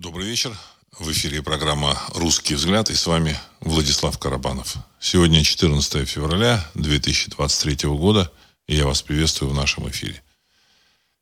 [0.00, 0.56] Добрый вечер.
[0.98, 4.76] В эфире программа «Русский взгляд» и с вами Владислав Карабанов.
[4.98, 8.32] Сегодня 14 февраля 2023 года,
[8.66, 10.22] и я вас приветствую в нашем эфире.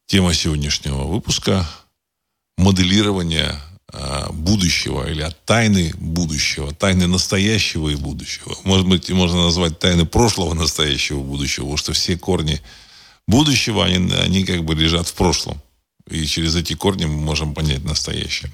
[0.06, 1.68] Тема сегодняшнего выпуска–
[2.56, 3.60] моделирование
[3.92, 8.56] а, будущего или от тайны будущего, тайны настоящего и будущего.
[8.62, 12.62] Может быть, можно назвать тайны прошлого, настоящего, будущего, потому что все корни
[13.26, 15.60] будущего, они, они как бы лежат в прошлом.
[16.10, 18.50] И через эти корни мы можем понять настоящее.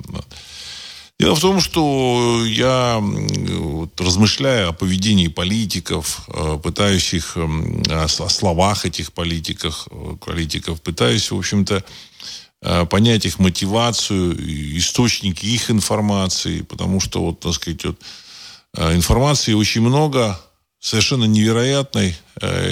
[1.21, 8.85] Дело в том, что я, вот, размышляя о поведении политиков, э, пытаюсь их, о словах
[8.85, 11.85] этих политиков, э, политиков пытаюсь, в общем-то,
[12.63, 14.37] э, понять их мотивацию,
[14.77, 18.01] источники их информации, потому что, вот, так сказать, вот,
[18.77, 20.41] информации очень много,
[20.81, 22.17] совершенно невероятной.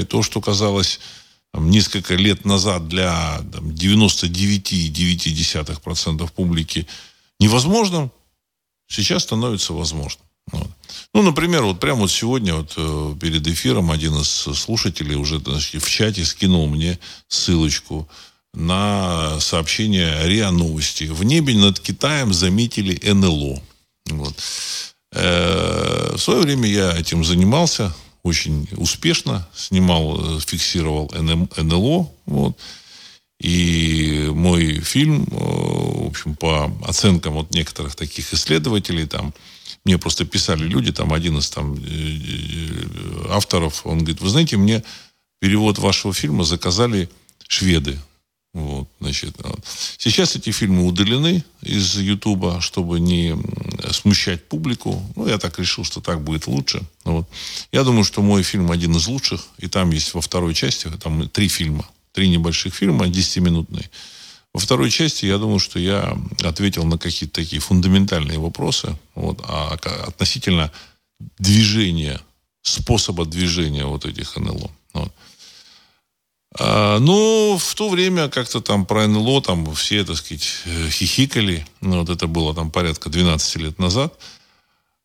[0.00, 0.98] И то, что казалось
[1.52, 6.86] там, несколько лет назад для 99,9% публики
[7.38, 8.10] невозможным,
[8.88, 10.26] сейчас становится возможным.
[10.50, 10.68] Вот.
[11.14, 15.82] Ну, например, вот прямо вот сегодня вот э, перед эфиром один из слушателей уже значит,
[15.82, 18.08] в чате скинул мне ссылочку
[18.54, 21.04] на сообщение РИА Новости.
[21.04, 23.62] В небе над Китаем заметили НЛО.
[24.10, 24.34] Вот.
[25.12, 32.10] Э, в свое время я этим занимался очень успешно, снимал, э, фиксировал НЛО.
[32.26, 32.58] Вот.
[33.40, 39.34] И мой фильм, э, в общем, по оценкам вот некоторых таких исследователей, там,
[39.84, 44.84] мне просто писали люди, там, один из там, э, авторов, он говорит, вы знаете, мне
[45.40, 47.10] перевод вашего фильма заказали
[47.48, 47.98] шведы.
[48.54, 49.64] Вот, значит, вот.
[49.96, 53.34] Сейчас эти фильмы удалены из Ютуба, чтобы не
[53.92, 55.02] смущать публику.
[55.16, 56.82] Ну, я так решил, что так будет лучше.
[57.04, 57.26] Вот.
[57.72, 59.46] Я думаю, что мой фильм один из лучших.
[59.56, 61.88] И там есть во второй части, там три фильма.
[62.12, 63.88] Три небольших фильма, 10-минутные.
[64.52, 69.78] Во второй части, я думаю, что я ответил на какие-то такие фундаментальные вопросы вот, а
[70.06, 70.70] относительно
[71.38, 72.20] движения,
[72.60, 74.70] способа движения вот этих НЛО.
[74.92, 75.12] Вот.
[76.58, 81.66] А, ну, в то время как-то там про НЛО там все, так сказать, э, хихикали.
[81.80, 84.14] Ну, вот это было там порядка 12 лет назад.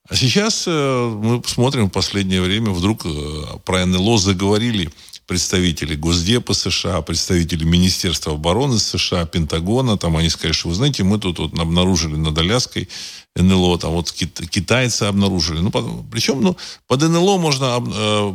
[0.09, 4.89] А сейчас э, мы смотрим в последнее время, вдруг э, про НЛО заговорили
[5.25, 9.97] представители Госдепа США, представители Министерства обороны США, Пентагона.
[9.97, 12.87] Там они сказали, что, вы знаете, мы тут вот обнаружили над Аляской
[13.35, 15.59] НЛО, там вот китайцы обнаружили.
[15.59, 15.69] Ну,
[16.09, 16.55] причем, ну,
[16.87, 17.81] под НЛО можно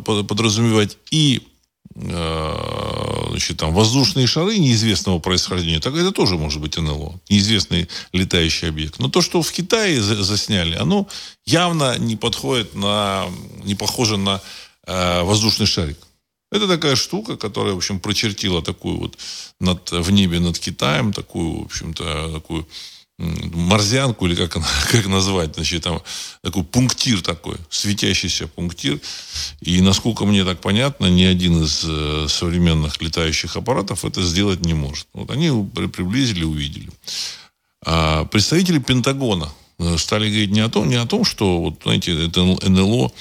[0.04, 1.42] подразумевать и
[1.94, 8.98] значит, там, воздушные шары неизвестного происхождения, так это тоже может быть НЛО, неизвестный летающий объект.
[8.98, 11.08] Но то, что в Китае засняли, оно
[11.44, 13.26] явно не подходит на,
[13.64, 14.40] не похоже на
[14.86, 15.98] э, воздушный шарик.
[16.50, 19.18] Это такая штука, которая, в общем, прочертила такую вот
[19.58, 22.68] над, в небе над Китаем, такую, в общем-то, такую
[23.18, 24.52] морзянку, или как,
[24.90, 26.02] как назвать, значит, там
[26.42, 29.00] такой пунктир такой, светящийся пунктир.
[29.60, 34.74] И, насколько мне так понятно, ни один из э, современных летающих аппаратов это сделать не
[34.74, 35.06] может.
[35.12, 36.90] Вот они приблизили, увидели.
[37.84, 42.26] А представители Пентагона э, стали говорить не о том, не о том, что, вот, знаете,
[42.26, 43.12] это НЛО,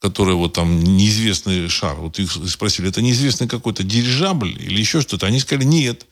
[0.00, 1.96] которое вот там неизвестный шар.
[1.96, 5.26] Вот их спросили, это неизвестный какой-то дирижабль или еще что-то.
[5.26, 6.06] Они сказали, нет.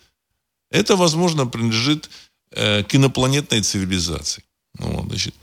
[0.71, 2.11] Это, возможно, принадлежит
[2.57, 4.43] э, к инопланетной цивилизации.
[4.79, 5.35] Ну, вот, значит.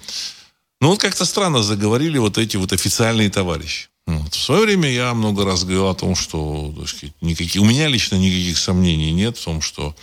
[0.82, 3.88] Ну, вот как-то странно заговорили вот эти вот официальные товарищи.
[4.06, 4.34] Вот.
[4.34, 7.88] В свое время я много раз говорил о том, что так сказать, никаких, у меня
[7.88, 9.96] лично никаких сомнений нет в том, что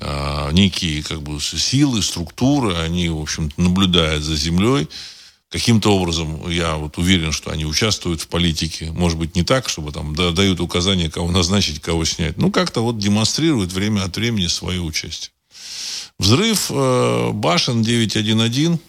[0.00, 4.88] э, некие как бы, силы, структуры, они, в общем наблюдают за Землей.
[5.48, 8.90] Каким-то образом я вот уверен, что они участвуют в политике.
[8.92, 12.38] Может быть, не так, чтобы там дают указания, кого назначить, кого снять.
[12.38, 15.30] Ну, как-то вот демонстрируют время от времени свое участие.
[16.18, 18.80] Взрыв э, башен 911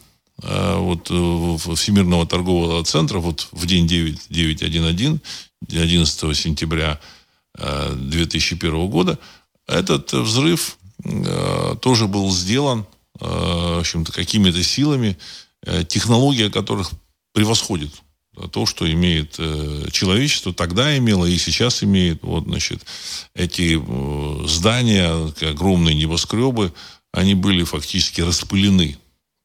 [0.44, 5.22] э, вот, э, Всемирного торгового центра вот в день 9, 911,
[5.72, 7.00] 11 сентября
[7.56, 9.20] 2001 года,
[9.68, 10.78] этот взрыв
[11.82, 12.86] тоже был сделан
[13.20, 15.18] в общем-то, какими-то силами,
[15.88, 16.92] технология которых
[17.32, 17.92] превосходит
[18.52, 19.34] то, что имеет
[19.92, 22.24] человечество, тогда имело и сейчас имеет.
[22.24, 22.86] Вот, значит,
[23.36, 23.82] эти
[24.48, 26.74] здания, огромные небоскребы,
[27.14, 28.98] они были фактически распылены.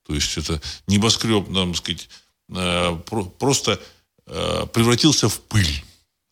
[0.07, 2.09] То есть это небоскреб, нам сказать,
[2.51, 2.99] э,
[3.39, 3.79] просто
[4.27, 5.85] э, превратился в пыль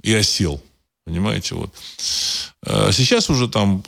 [0.03, 0.63] и осел.
[1.05, 1.75] Понимаете, вот.
[2.65, 3.83] Э, сейчас уже там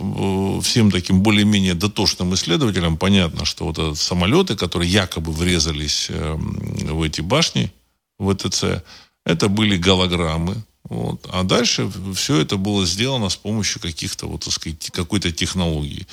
[0.62, 7.73] всем таким более-менее дотошным исследователям понятно, что вот самолеты, которые якобы врезались в эти башни,
[8.19, 8.82] ВТЦ,
[9.25, 10.56] это были голограммы,
[10.88, 11.26] Вот.
[11.31, 16.06] А дальше все это было сделано с помощью каких-то, вот, так сказать, какой-то технологии.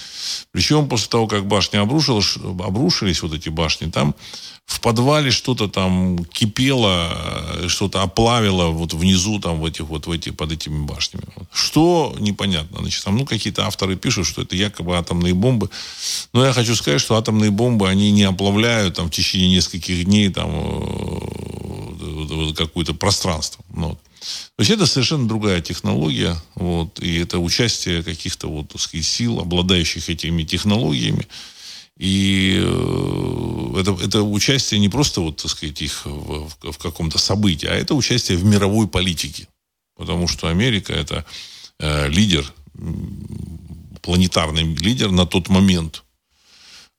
[0.51, 4.15] Причем после того, как башни обрушились, обрушились, вот эти башни, там
[4.65, 7.13] в подвале что-то там кипело,
[7.63, 11.25] э, что-то оплавило вот внизу, там, в этих, вот в эти, под этими башнями.
[11.53, 12.79] Что непонятно.
[12.79, 15.69] Значит, там, ну, какие-то авторы пишут, что это якобы атомные бомбы.
[16.33, 20.29] Но я хочу сказать, что атомные бомбы, они не оплавляют там в течение нескольких дней
[20.29, 21.44] там э,
[22.55, 23.63] какое-то пространство.
[23.73, 23.97] Ну,
[24.55, 29.39] то есть это совершенно другая технология, вот, и это участие каких-то вот, так сказать, сил,
[29.39, 31.27] обладающих этими технологиями.
[31.97, 37.17] И э, это, это участие не просто, вот, так сказать, их в, в, в каком-то
[37.17, 39.47] событии, а это участие в мировой политике.
[39.95, 41.25] Потому что Америка это
[41.79, 42.51] э, лидер,
[44.01, 46.03] планетарный лидер на тот момент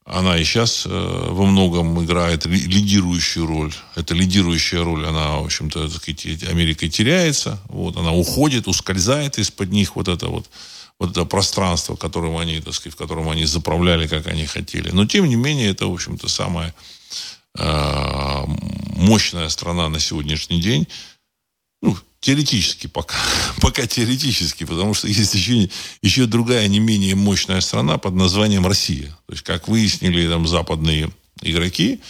[0.06, 3.75] она и сейчас э, во многом играет лидирующую роль.
[3.97, 5.91] Эта лидирующая роль, она, в общем-то,
[6.49, 7.58] Америкой теряется.
[7.69, 10.49] Вот, она уходит, ускользает из-под них вот это вот,
[11.00, 14.91] вот это пространство, которым они, так сказать, в котором они заправляли, как они хотели.
[14.91, 16.73] Но, тем не менее, это, в общем-то, самая
[17.58, 18.44] э,
[18.94, 20.87] мощная страна на сегодняшний день.
[21.82, 23.14] Ну, Теоретически пока.
[23.61, 25.70] пока теоретически, потому что есть еще,
[26.02, 29.17] еще другая не менее мощная страна под названием Россия.
[29.26, 32.00] То есть, как выяснили там западные игроки,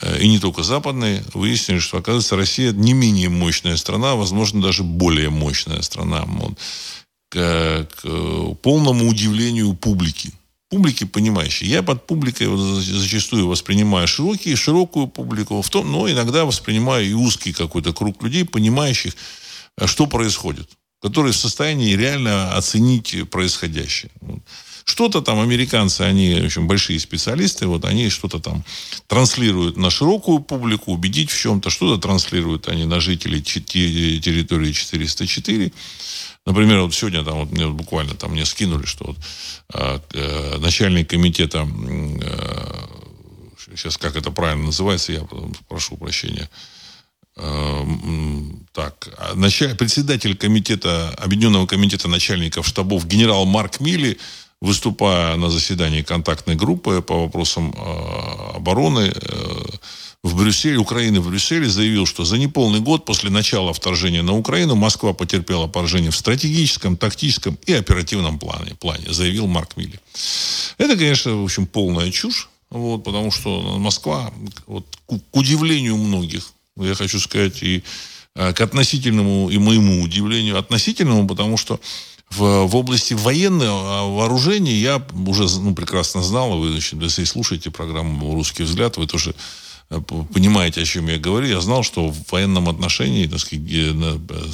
[0.00, 4.82] э, и не только западные, выяснили, что, оказывается, Россия не менее мощная страна, возможно, даже
[4.82, 6.24] более мощная страна.
[6.26, 6.58] Вот,
[7.28, 10.32] к, к полному удивлению публики
[10.68, 11.66] публики понимающей.
[11.66, 12.48] Я под публикой
[12.80, 18.44] зачастую воспринимаю широкие, широкую публику, в том, но иногда воспринимаю и узкий какой-то круг людей,
[18.44, 19.14] понимающих,
[19.78, 20.68] э, что происходит,
[21.00, 24.10] которые в состоянии реально оценить происходящее.
[24.84, 28.64] Что-то там американцы, они, в общем, большие специалисты, вот они что-то там
[29.08, 35.72] транслируют на широкую публику, убедить в чем-то, что-то транслируют они на жителей территории 404.
[36.46, 39.16] Например, вот сегодня там вот мне буквально там мне скинули, что вот
[39.74, 42.86] а, э, начальник комитета, э,
[43.74, 45.26] сейчас как это правильно называется, я
[45.68, 46.48] прошу прощения,
[47.36, 47.84] э,
[48.72, 54.16] так, а началь, председатель комитета, Объединенного комитета начальников штабов генерал Марк Милли,
[54.60, 59.64] выступая на заседании контактной группы по вопросам э, обороны, э,
[60.22, 64.74] в Брюсселе, Украины в Брюсселе заявил, что за неполный год после начала вторжения на Украину
[64.74, 70.00] Москва потерпела поражение в стратегическом, тактическом и оперативном плане, плане заявил Марк Милли.
[70.78, 74.32] Это, конечно, в общем, полная чушь, вот, потому что Москва,
[74.66, 77.84] вот, к, к удивлению многих, я хочу сказать, и
[78.34, 81.80] э, к относительному, и моему удивлению, относительному, потому что
[82.30, 88.34] в, в области военного вооружения я уже ну, прекрасно знал, вы, значит, если слушаете программу
[88.34, 89.34] «Русский взгляд», вы тоже
[89.88, 93.64] понимаете, о чем я говорю, я знал, что в военном отношении, так сказать,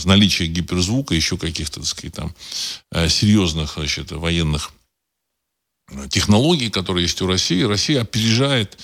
[0.05, 2.35] наличие гиперзвука, еще каких-то, так сказать, там,
[2.91, 4.73] э, серьезных, значит, военных
[5.91, 8.79] э, технологий, которые есть у России, Россия опережает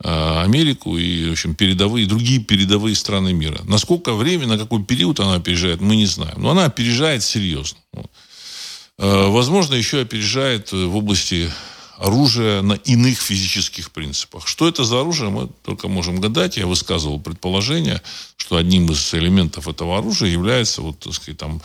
[0.00, 3.60] Америку и, в общем, передовые, другие передовые страны мира.
[3.64, 6.34] Насколько время, на какой период она опережает, мы не знаем.
[6.36, 7.78] Но она опережает серьезно.
[8.98, 11.50] Возможно, еще опережает в области
[11.98, 14.46] оружие на иных физических принципах.
[14.46, 16.56] Что это за оружие, мы только можем гадать.
[16.56, 18.02] Я высказывал предположение,
[18.36, 21.62] что одним из элементов этого оружия является вот, так сказать, там,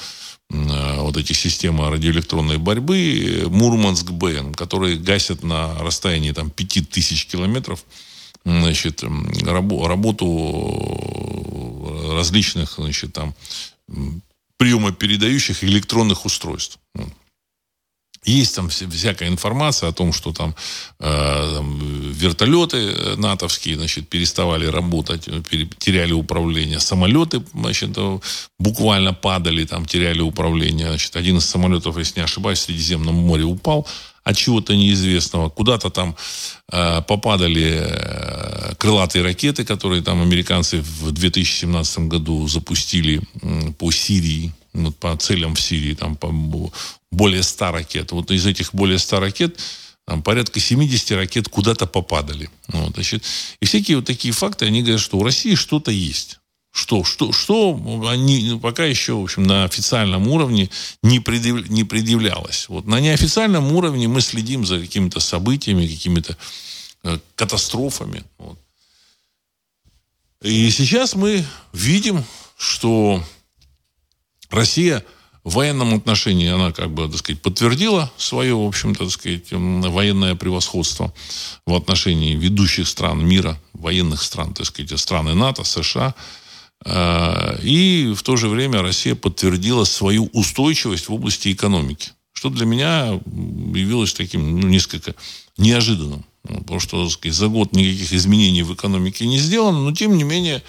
[0.51, 7.83] э, вот эти системы радиоэлектронной борьбы Мурманск-БН, которые гасят на расстоянии там, 5000 километров
[8.45, 9.03] значит,
[9.43, 10.15] работу
[12.13, 13.35] различных значит, там,
[14.57, 16.79] приемопередающих электронных устройств.
[18.25, 20.53] Есть там всякая информация о том, что там,
[20.99, 21.79] э, там
[22.11, 25.41] вертолеты э, натовские, значит, переставали работать, э,
[25.77, 26.79] теряли управление.
[26.79, 28.19] Самолеты, значит, э,
[28.59, 30.87] буквально падали, там, теряли управление.
[30.87, 33.87] Значит, один из самолетов, если не ошибаюсь, в Средиземном море упал
[34.23, 35.49] от чего-то неизвестного.
[35.49, 36.15] Куда-то там
[36.71, 44.51] э, попадали э, крылатые ракеты, которые там американцы в 2017 году запустили э, по Сирии
[44.73, 46.33] вот по целям в Сирии, там по
[47.11, 48.11] более 100 ракет.
[48.11, 49.59] Вот из этих более 100 ракет
[50.09, 52.49] там, порядка 70 ракет куда-то попадали.
[52.69, 53.23] Вот, значит,
[53.59, 56.39] и всякие вот такие факты, они говорят, что у России что-то есть.
[56.71, 60.69] Что, что, что они пока еще, в общем, на официальном уровне
[61.03, 62.69] не, предъяв, не предъявлялось.
[62.69, 66.37] Вот на неофициальном уровне мы следим за какими-то событиями, какими-то
[67.03, 68.23] э, катастрофами.
[68.39, 68.57] Вот.
[70.41, 72.23] И сейчас мы видим,
[72.57, 73.23] что
[74.49, 75.03] Россия
[75.43, 80.35] в военном отношении, она как бы, так сказать, подтвердила свое, в общем-то, так сказать, военное
[80.35, 81.13] превосходство
[81.65, 86.13] в отношении ведущих стран мира, военных стран, так сказать, страны НАТО, США.
[86.85, 92.11] А, и в то же время Россия подтвердила свою устойчивость в области экономики.
[92.33, 93.19] Что для меня
[93.73, 95.15] явилось таким, ну, несколько
[95.57, 96.25] неожиданным.
[96.43, 100.23] Потому что, так сказать, за год никаких изменений в экономике не сделано, но тем не
[100.23, 100.61] менее э,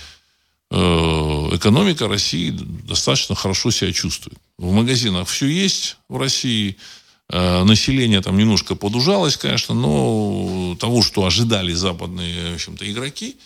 [0.71, 2.51] экономика России
[2.87, 4.39] достаточно хорошо себя чувствует.
[4.57, 6.77] В магазинах все есть в России,
[7.29, 13.37] э, население там немножко подужалось, конечно, но того, что ожидали западные, в общем-то, игроки,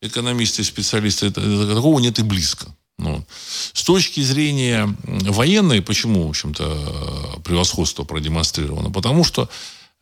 [0.00, 2.66] экономисты, специалисты, такого нет и близко.
[2.98, 3.24] Ну,
[3.72, 8.90] с точки зрения военной, почему, в общем-то, превосходство продемонстрировано?
[8.90, 9.48] Потому что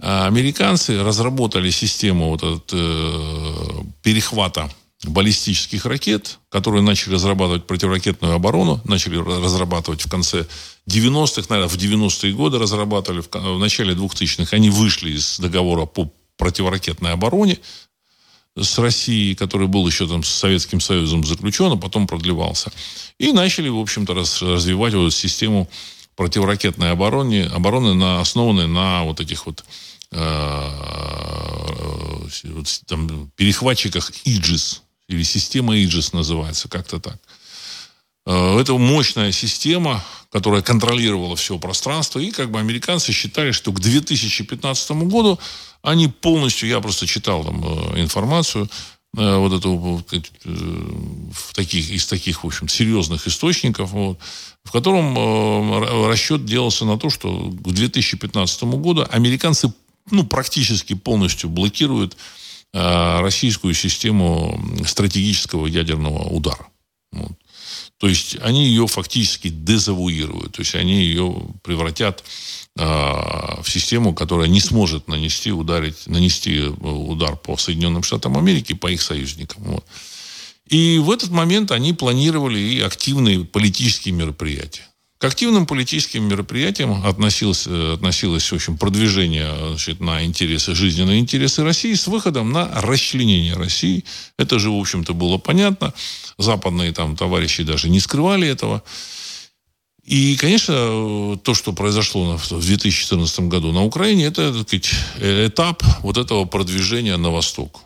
[0.00, 4.70] а, американцы разработали систему вот этот, э, перехвата
[5.06, 10.46] баллистических ракет, которые начали разрабатывать противоракетную оборону, начали разрабатывать в конце
[10.88, 14.56] 90-х, наверное, в 90-е годы разрабатывали, в, начале 2000-х.
[14.56, 17.58] Они вышли из договора по противоракетной обороне
[18.56, 22.72] с Россией, который был еще там с Советским Союзом заключен, а потом продлевался.
[23.18, 25.68] И начали, в общем-то, раз, развивать вот систему
[26.16, 29.64] противоракетной обороны, обороны на, основанной на вот этих вот
[30.10, 30.70] Э,
[32.44, 37.18] вот, там, перехватчиках Иджис, или система Иджис называется, как-то так.
[38.26, 43.80] Э, это мощная система, которая контролировала все пространство, и как бы американцы считали, что к
[43.80, 45.38] 2015 году
[45.82, 48.68] они полностью, я просто читал там э, информацию,
[49.14, 54.18] вот эту в таких, из таких, в общем, серьезных источников, вот,
[54.64, 59.72] в котором расчет делался на то, что к 2015 году американцы
[60.10, 62.16] ну, практически полностью блокирует э,
[62.72, 66.68] российскую систему стратегического ядерного удара.
[67.12, 67.32] Вот.
[67.98, 72.22] То есть они ее фактически дезавуируют, то есть они ее превратят
[72.76, 78.86] э, в систему, которая не сможет нанести, ударить, нанести удар по Соединенным Штатам Америки, по
[78.86, 79.64] их союзникам.
[79.64, 79.84] Вот.
[80.68, 84.86] И в этот момент они планировали и активные политические мероприятия.
[85.18, 91.64] К активным политическим мероприятиям относилось, э, относилось в общем, продвижение значит, на интересы, жизненные интересы
[91.64, 94.04] России с выходом на расчленение России.
[94.38, 95.92] Это же, в общем-то, было понятно.
[96.38, 98.84] Западные там товарищи даже не скрывали этого.
[100.04, 106.16] И, конечно, то, что произошло в 2014 году на Украине, это так сказать, этап вот
[106.16, 107.80] этого продвижения на восток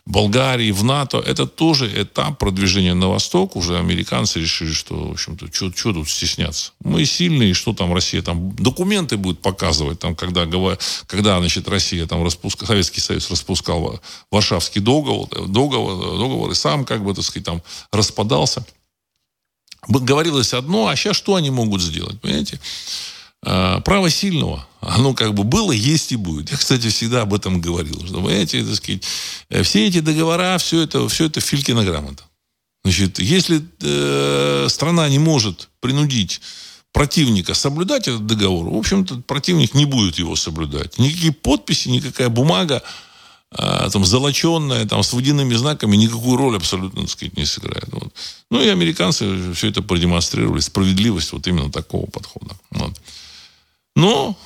[0.06, 3.56] Болгарии, в НАТО, это тоже этап продвижения на восток.
[3.56, 6.72] Уже американцы решили, что, в общем-то, что тут стесняться.
[6.82, 10.46] Мы сильные, что там Россия там документы будет показывать, там, когда,
[11.06, 12.66] когда значит, Россия, там, распуск...
[12.66, 18.64] Советский Союз распускал Варшавский договор, договор, договор, и сам, как бы, так сказать, там, распадался.
[19.88, 22.60] Говорилось одно, а сейчас что они могут сделать, понимаете?
[23.42, 26.50] А, право сильного, оно как бы было, есть и будет.
[26.50, 28.04] Я, кстати, всегда об этом говорил.
[28.06, 29.02] Что, понимаете, так сказать,
[29.50, 32.24] э, все эти договора, все это, все это Филькина грамота.
[32.84, 36.40] Значит, если э, страна не может принудить
[36.92, 40.98] противника соблюдать этот договор, в общем-то, противник не будет его соблюдать.
[40.98, 42.82] Никакие подписи, никакая бумага,
[43.52, 47.88] э, там, золоченная, там, с водяными знаками никакую роль абсолютно, так сказать, не сыграет.
[47.92, 48.14] Вот.
[48.50, 52.56] Ну, и американцы все это продемонстрировали, справедливость вот именно такого подхода.
[52.70, 52.98] Вот.
[53.94, 54.38] Но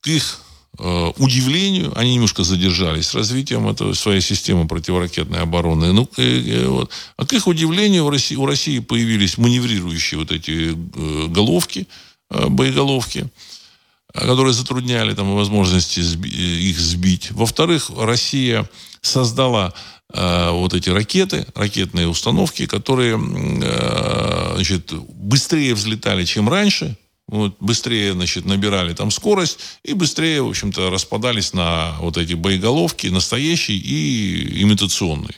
[0.00, 0.40] к их
[0.78, 5.92] э, удивлению, они немножко задержались развитием этого, своей системы противоракетной обороны.
[5.92, 6.90] Ну, э, э, вот.
[7.16, 11.86] А к их удивлению в России, у России появились маневрирующие вот эти э, головки,
[12.30, 13.26] боеголовки,
[14.14, 17.32] которые затрудняли там возможности сби- их сбить.
[17.32, 18.68] Во-вторых, Россия
[19.02, 19.72] создала
[20.12, 26.96] э, вот эти ракеты, ракетные установки, которые э, значит, быстрее взлетали, чем раньше,
[27.30, 33.06] вот, быстрее, значит, набирали там скорость и быстрее, в общем-то, распадались на вот эти боеголовки,
[33.06, 35.36] настоящие и имитационные,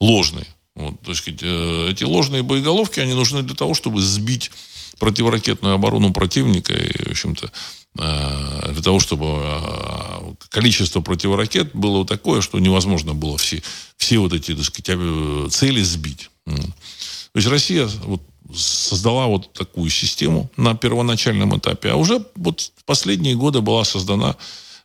[0.00, 0.46] ложные.
[0.74, 4.50] Вот, то есть э, эти ложные боеголовки, они нужны для того, чтобы сбить
[4.98, 7.52] противоракетную оборону противника и, в общем-то,
[7.98, 13.62] э, для того, чтобы э, количество противоракет было такое, что невозможно было все,
[13.96, 16.28] все вот эти, так сказать, цели сбить.
[16.44, 18.20] То есть Россия вот
[18.54, 21.90] создала вот такую систему на первоначальном этапе.
[21.90, 24.36] А уже вот в последние годы была создана,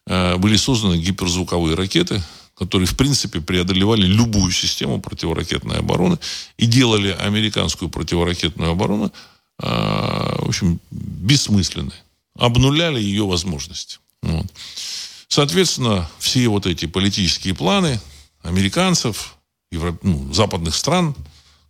[0.05, 2.21] э, были созданы гиперзвуковые ракеты,
[2.55, 6.17] которые, в принципе, преодолевали любую систему противоракетной обороны
[6.57, 9.11] и делали американскую противоракетную оборону,
[9.59, 11.95] э, в общем, бессмысленной.
[12.39, 13.99] Обнуляли ее возможности.
[14.21, 14.45] Вот.
[15.27, 17.99] Соответственно, все вот эти политические планы
[18.43, 19.35] американцев,
[19.71, 19.97] евро...
[20.03, 21.15] ну, западных стран–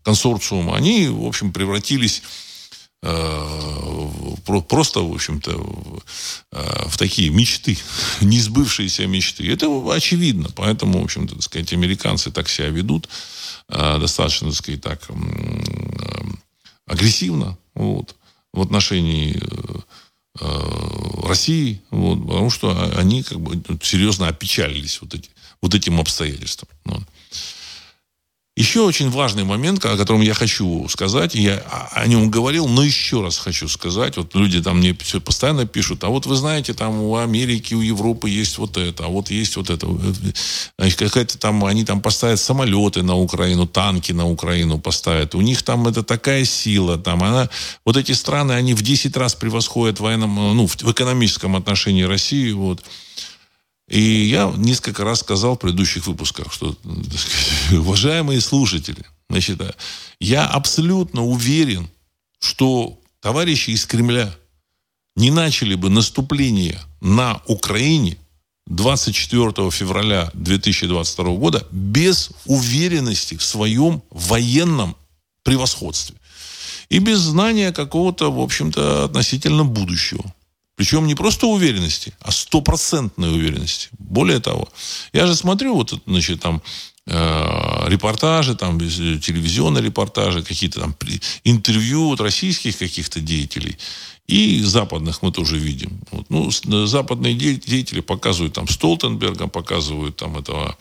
[0.08, 2.24] консорциума, они, в общем, превратились
[3.02, 5.52] просто, в общем-то,
[6.52, 7.78] в такие мечты,
[8.22, 9.52] не сбывшиеся мечты.
[9.52, 10.50] Это очевидно.
[10.56, 13.10] Поэтому, в общем-то, так сказать, американцы так себя ведут
[13.68, 15.02] достаточно, так сказать, так
[16.86, 18.16] агрессивно вот,
[18.54, 19.38] в отношении
[21.28, 25.30] России, вот, потому что они как бы серьезно опечалились вот, эти,
[25.62, 26.70] вот этим обстоятельством.
[26.86, 27.04] Вот.
[28.58, 31.62] Еще очень важный момент, о котором я хочу сказать, я
[31.92, 34.18] о нем говорил, но еще раз хочу сказать.
[34.18, 37.82] Вот люди там мне все постоянно пишут, а вот вы знаете, там у Америки, у
[37.82, 39.88] Европы есть вот это, а вот есть вот это.
[40.76, 45.36] Какая-то там, они там поставят самолеты на Украину, танки на Украину поставят.
[45.36, 47.52] У них там это такая сила, там она,
[47.86, 52.52] вот эти страны, они в 10 раз превосходят военном, ну, в, в экономическом отношении России,
[52.54, 52.82] вот.
[53.90, 56.76] И я несколько раз сказал в предыдущих выпусках, что,
[57.18, 59.62] сказать, уважаемые слушатели, значит,
[60.20, 61.90] я абсолютно уверен,
[62.40, 64.36] что товарищи из Кремля
[65.16, 68.18] не начали бы наступление на Украине
[68.68, 74.98] 24 февраля 2022 года без уверенности в своем военном
[75.44, 76.18] превосходстве
[76.90, 80.34] и без знания какого-то, в общем-то, относительно будущего.
[80.78, 83.90] Причем не просто уверенности, а стопроцентной уверенности.
[83.98, 84.70] Более того,
[85.12, 86.62] я же смотрю вот, значит, там,
[87.08, 90.96] э, репортажи, там, телевизионные репортажи, какие-то там
[91.44, 93.76] интервью от российских каких-то деятелей.
[94.28, 96.00] И западных мы тоже видим.
[96.12, 96.30] Вот.
[96.30, 100.78] Ну, западные деятели показывают там Столтенберга, показывают там этого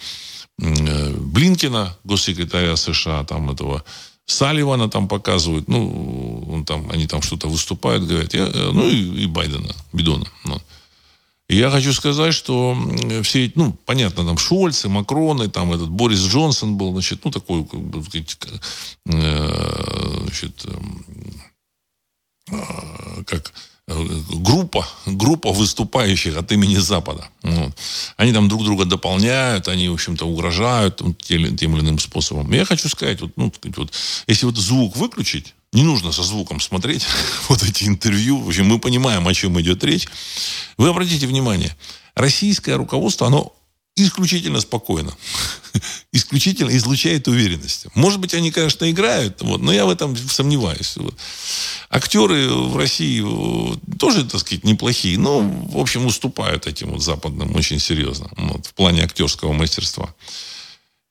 [0.58, 3.82] э, Блинкина, госсекретаря США, там этого
[4.26, 9.22] Салливана там показывают, ну, он там, они там что-то выступают, говорят, я, э, ну, и,
[9.22, 10.26] и Байдена, Бидона.
[10.44, 10.60] Ну.
[11.48, 12.76] Я хочу сказать, что
[13.22, 17.80] все, ну, понятно, там Шольцы, Макроны, там этот Борис Джонсон был, значит, ну, такой, как
[17.80, 18.02] бы,
[19.06, 20.66] э, значит,
[22.50, 22.62] э,
[23.26, 23.52] как
[23.88, 27.28] группа, группа выступающих от имени Запада.
[28.16, 32.50] Они там друг друга дополняют, они, в общем-то, угрожают тем, тем или иным способом.
[32.52, 33.92] Я хочу сказать, вот, ну, вот,
[34.26, 37.06] если вот звук выключить, не нужно со звуком смотреть
[37.48, 38.40] вот эти интервью.
[38.40, 40.08] В общем, мы понимаем, о чем идет речь.
[40.78, 41.76] Вы обратите внимание,
[42.16, 43.55] российское руководство, оно
[43.96, 45.16] исключительно спокойно.
[46.12, 47.86] исключительно излучает уверенность.
[47.94, 50.96] Может быть, они, конечно, играют, вот, но я в этом сомневаюсь.
[50.96, 51.14] Вот.
[51.90, 57.54] Актеры в России э, тоже, так сказать, неплохие, но, в общем, уступают этим вот западным
[57.56, 60.14] очень серьезно вот, в плане актерского мастерства.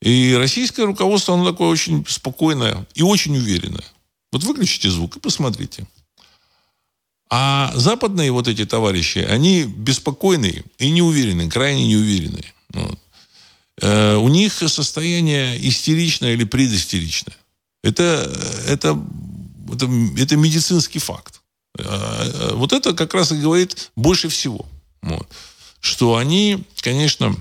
[0.02, 3.86] И российское руководство, оно такое очень спокойное и очень уверенное.
[4.32, 5.88] Вот выключите звук и посмотрите.
[7.30, 12.55] А западные вот эти товарищи, они беспокойные и неуверенные, крайне неуверенные.
[12.76, 13.00] Вот.
[13.82, 17.36] Э, у них состояние истеричное или предистеричное.
[17.84, 18.32] Это,
[18.68, 19.00] это,
[19.72, 21.42] это, это медицинский факт.
[21.78, 24.66] Э, э, вот это как раз и говорит больше всего.
[25.02, 25.28] Вот.
[25.80, 27.36] Что они, конечно,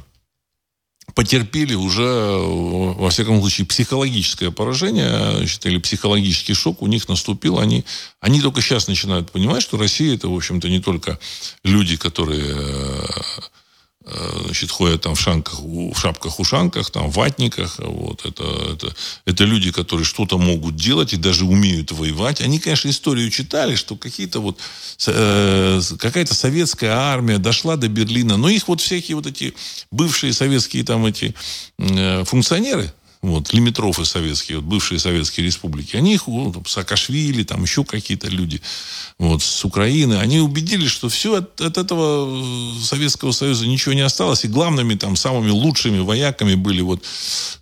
[1.14, 7.58] потерпели уже, во всяком случае, психологическое поражение значит, или психологический шок у них наступил.
[7.58, 7.84] Они,
[8.20, 11.18] они только сейчас начинают понимать, что Россия это, в общем-то, не только
[11.62, 13.06] люди, которые Э,
[14.44, 17.78] значит, ходят там в, шанках, в шапках-ушанках, там, в ватниках.
[17.78, 22.40] Вот, это, это, это люди, которые что-то могут делать и даже умеют воевать.
[22.40, 24.58] Они, конечно, историю читали, что какие-то вот,
[25.06, 29.54] э, какая-то советская армия дошла до Берлина, но их вот всякие вот эти
[29.90, 31.34] бывшие советские там эти
[31.78, 32.92] э, функционеры,
[33.24, 38.60] вот, лимитрофы советские, вот, бывшие советские республики, они их, вот, Саакашвили, там еще какие-то люди
[39.18, 44.02] вот, с Украины, они убедились, что все от, от этого э, Советского Союза ничего не
[44.02, 47.02] осталось, и главными, там, самыми лучшими вояками были вот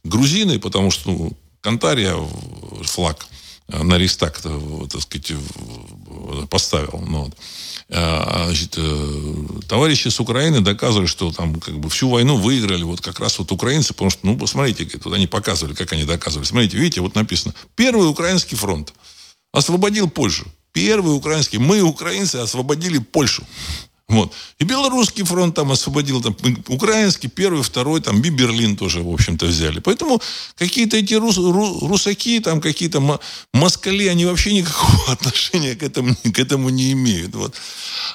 [0.03, 2.16] грузины, потому что, ну, Кантария
[2.83, 3.27] флаг
[3.68, 5.33] на Рейстаг, так сказать,
[6.51, 7.05] поставил.
[7.07, 7.37] Ну, вот.
[7.94, 9.21] А, значит, э,
[9.72, 13.52] товарищи с Украины доказывали, что там как бы всю войну выиграли вот как раз вот
[13.52, 16.46] украинцы, потому что, ну, посмотрите, тут они показывали, как они доказывали.
[16.46, 17.54] Смотрите, видите, вот написано.
[17.74, 18.92] Первый украинский фронт
[19.50, 20.44] освободил Польшу.
[20.72, 21.58] Первый украинский.
[21.58, 23.44] Мы, украинцы, освободили Польшу.
[24.12, 24.33] Вот.
[24.59, 26.37] И Белорусский фронт там освободил, там,
[26.68, 29.81] украинский, первый, второй, там, Биберлин тоже, в общем-то, взяли.
[29.81, 30.20] Поэтому
[30.57, 33.01] какие-то эти рус, ру, русаки, там, какие-то
[33.55, 37.35] москали, они вообще никакого отношения к этому, к этому не имеют.
[37.35, 37.55] Вот.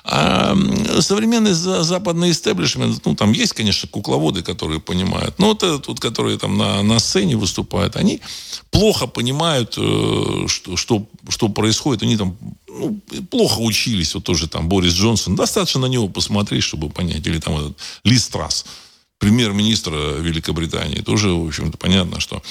[0.03, 0.55] А
[1.01, 6.57] современный западный истеблишмент, ну, там есть, конечно, кукловоды, которые понимают, но вот этот, которые там
[6.57, 8.21] на, на сцене выступают, они
[8.69, 12.03] плохо понимают, э, что, что, что происходит.
[12.03, 12.99] Они там ну,
[13.29, 15.35] плохо учились, вот тоже там Борис Джонсон.
[15.35, 17.25] Достаточно на него посмотреть, чтобы понять.
[17.25, 18.65] Или там этот Ли Страс.
[19.19, 22.43] премьер-министра Великобритании, тоже, в общем-то, понятно, что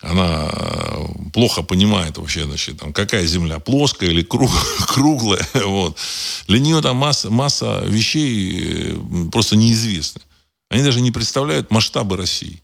[0.00, 4.50] она э, плохо понимает вообще, значит, там, какая земля, плоская или круг,
[4.88, 5.46] круглая.
[5.66, 5.98] Вот.
[6.46, 10.22] Для нее там масса, масса вещей э, просто неизвестны.
[10.70, 12.62] Они даже не представляют масштабы России.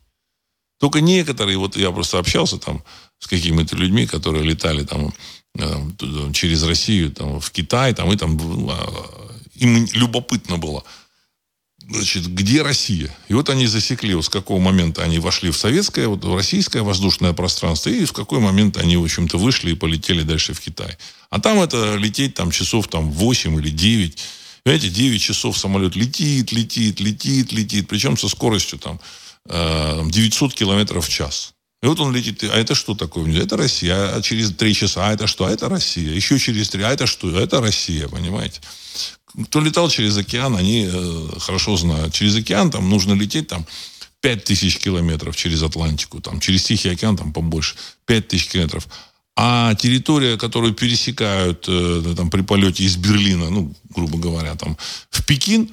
[0.78, 2.82] Только некоторые, вот я просто общался там
[3.20, 5.14] с какими-то людьми, которые летали там
[5.56, 8.38] э, через Россию там, в Китай, там, и там
[8.70, 10.82] а, им любопытно было–
[11.90, 13.14] значит, где Россия?
[13.28, 16.82] И вот они засекли, вот с какого момента они вошли в советское, вот в российское
[16.82, 20.96] воздушное пространство, и в какой момент они, в общем-то, вышли и полетели дальше в Китай.
[21.30, 24.18] А там это лететь там часов там 8 или 9.
[24.62, 29.00] Понимаете, 9 часов самолет летит, летит, летит, летит, причем со скоростью там
[29.46, 31.54] 900 э, километров в час.
[31.82, 33.42] И вот он летит, а это что такое?
[33.42, 34.14] Это Россия.
[34.14, 35.46] А через три часа, а это что?
[35.46, 36.12] А это Россия.
[36.12, 37.38] Еще через три, а это что?
[37.38, 38.60] Это Россия, понимаете?
[39.44, 42.12] Кто летал через океан, они э, хорошо знают.
[42.12, 43.66] Через океан там нужно лететь там
[44.20, 48.86] 5 тысяч километров через Атлантику, там, через Тихий океан там побольше, 5 тысяч километров.
[49.36, 54.76] А территория, которую пересекают э, там, при полете из Берлина, ну, грубо говоря, там,
[55.10, 55.70] в Пекин,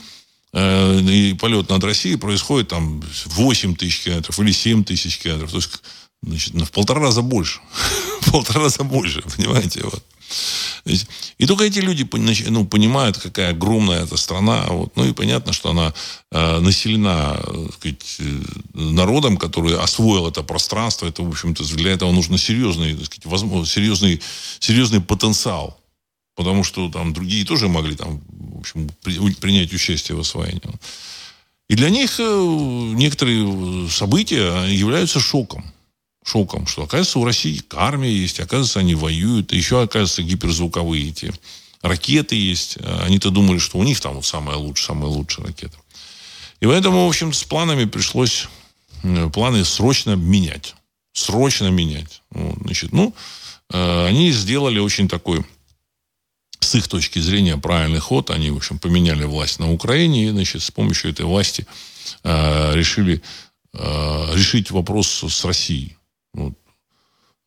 [0.54, 5.52] и полет над Россией происходит там 8 тысяч километров или 7 тысяч километров.
[5.52, 5.82] То есть,
[6.24, 7.60] значит, в полтора раза больше.
[8.22, 9.82] в полтора раза больше, понимаете?
[9.84, 10.04] Вот.
[11.38, 12.08] И только эти люди
[12.50, 14.66] ну, понимают, какая огромная эта страна.
[14.68, 14.96] Вот.
[14.96, 15.94] Ну и понятно, что она
[16.32, 18.42] э, населена э, сказать, э,
[18.74, 21.08] народом, который освоил это пространство.
[21.08, 24.22] Это, в общем-то, для этого нужно серьезный, сказать, возможно, серьезный,
[24.60, 25.80] серьезный потенциал.
[26.38, 30.62] Потому что там другие тоже могли там, в общем, при, принять участие в освоении.
[31.68, 35.66] И для них э, некоторые события являются шоком
[36.28, 41.32] шоком, что, оказывается, у России армия есть, оказывается, они воюют, еще, оказывается, гиперзвуковые эти
[41.82, 42.78] ракеты есть.
[43.02, 45.78] Они-то думали, что у них там вот самая лучшая, самая лучшая ракета.
[46.60, 48.48] И поэтому, в общем, с планами пришлось
[49.04, 50.76] э, планы срочно менять.
[51.14, 52.22] Срочно менять.
[52.32, 53.14] Вот, значит, ну,
[53.72, 55.46] э, они сделали очень такой,
[56.60, 58.30] с их точки зрения, правильный ход.
[58.30, 61.66] Они, в общем, поменяли власть на Украине и, значит, с помощью этой власти
[62.24, 63.22] э, решили
[63.74, 65.98] э, решить вопрос с Россией.
[66.34, 66.54] Вот.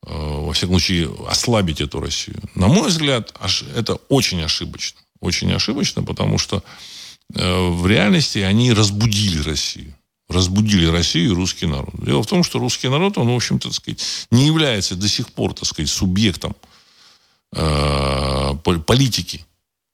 [0.05, 2.41] Э, во всяком случае, ослабить эту Россию.
[2.55, 3.33] На мой взгляд,
[3.75, 4.99] это очень ошибочно.
[5.19, 6.63] Очень ошибочно, потому что
[7.35, 9.95] э, в реальности они разбудили Россию.
[10.29, 11.93] Разбудили Россию и русский народ.
[12.03, 15.53] Дело в том, что русский народ, он, в общем-то, сказать, не является до сих пор,
[15.53, 16.55] так сказать, субъектом
[17.53, 19.45] политики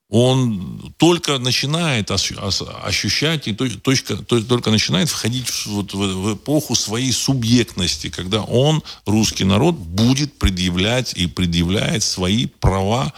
[0.10, 8.41] он только начинает ощущать и точка, только начинает входить вот, в эпоху своей субъектности, когда
[8.41, 13.12] он, русский народ, будет предъявлять и предъявляет свои права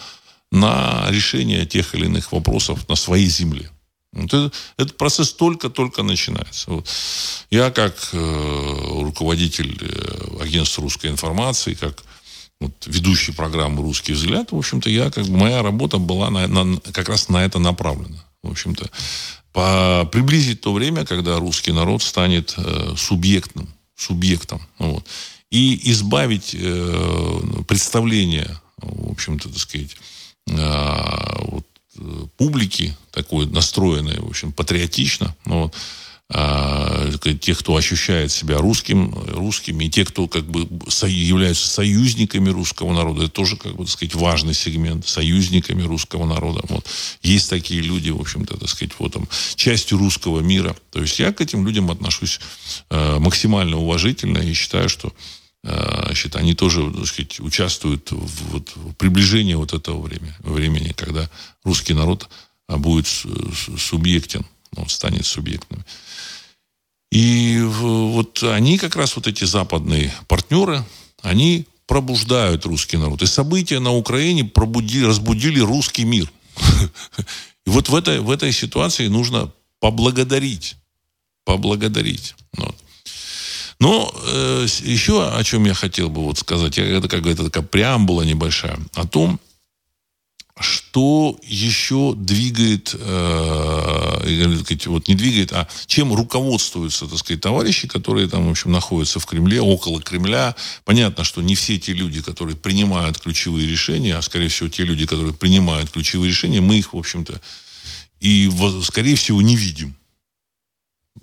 [0.51, 3.69] на решение тех или иных вопросов на своей земле.
[4.11, 6.71] Вот это, этот процесс только-только начинается.
[6.71, 6.89] Вот.
[7.51, 12.03] Я как э, руководитель э, агентства русской информации, как
[12.59, 16.79] вот, ведущий программы «Русский взгляд», в общем-то, я, как бы, моя работа была на, на,
[16.91, 18.23] как раз на это направлена.
[18.43, 18.89] В общем-то,
[19.53, 24.61] по, приблизить то время, когда русский народ станет э, субъектным, субъектом.
[24.77, 25.05] Вот,
[25.49, 29.95] и избавить э, представление, в общем-то, так сказать,
[30.47, 31.65] э, вот,
[31.97, 35.73] э, публики, такой настроенной, в общем, патриотично, вот,
[36.31, 40.67] а, тех, кто ощущает себя русским, русскими, и те, кто как бы
[41.07, 46.61] являются союзниками русского народа, это тоже, как бы, так сказать, важный сегмент, союзниками русского народа.
[46.69, 46.85] Вот.
[47.23, 50.75] Есть такие люди, в общем-то, так сказать, вот там, частью русского мира.
[50.91, 52.39] То есть я к этим людям отношусь
[52.91, 55.11] э, максимально уважительно и считаю, что
[55.63, 60.93] э, значит, они тоже, так сказать, участвуют в, вот, в приближении вот этого времени, времени,
[60.95, 61.27] когда
[61.63, 62.29] русский народ
[62.67, 65.83] будет субъектен, он станет субъектным.
[67.11, 70.83] И вот они как раз, вот эти западные партнеры,
[71.21, 73.21] они пробуждают русский народ.
[73.23, 76.31] И события на Украине пробудили, разбудили русский мир.
[77.65, 80.75] И вот в этой, в этой ситуации нужно поблагодарить.
[81.45, 82.35] Поблагодарить.
[82.53, 82.75] Вот.
[83.79, 88.21] Но э, еще о чем я хотел бы вот сказать, это как это такая преамбула
[88.21, 89.39] небольшая, о том,
[90.59, 98.47] что еще двигает, э, вот не двигает, а чем руководствуются, так сказать, товарищи, которые там,
[98.47, 100.55] в общем, находятся в Кремле, около Кремля.
[100.83, 105.05] Понятно, что не все те люди, которые принимают ключевые решения, а, скорее всего, те люди,
[105.05, 107.39] которые принимают ключевые решения, мы их, в общем-то,
[108.19, 108.51] и,
[108.83, 109.95] скорее всего, не видим.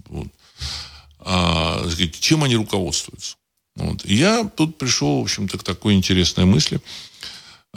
[0.09, 0.29] Вот.
[1.20, 3.37] А, сказать, чем они руководствуются?
[3.75, 4.07] Вот.
[4.07, 6.81] И я тут пришел, в общем-то, к такой интересной мысли–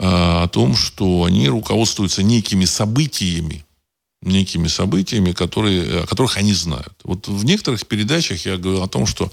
[0.02, 3.66] о том, что они руководствуются некими событиями,
[4.22, 6.94] некими событиями, которые, о которых они знают.
[7.04, 9.30] Вот в некоторых передачах я говорил о том, что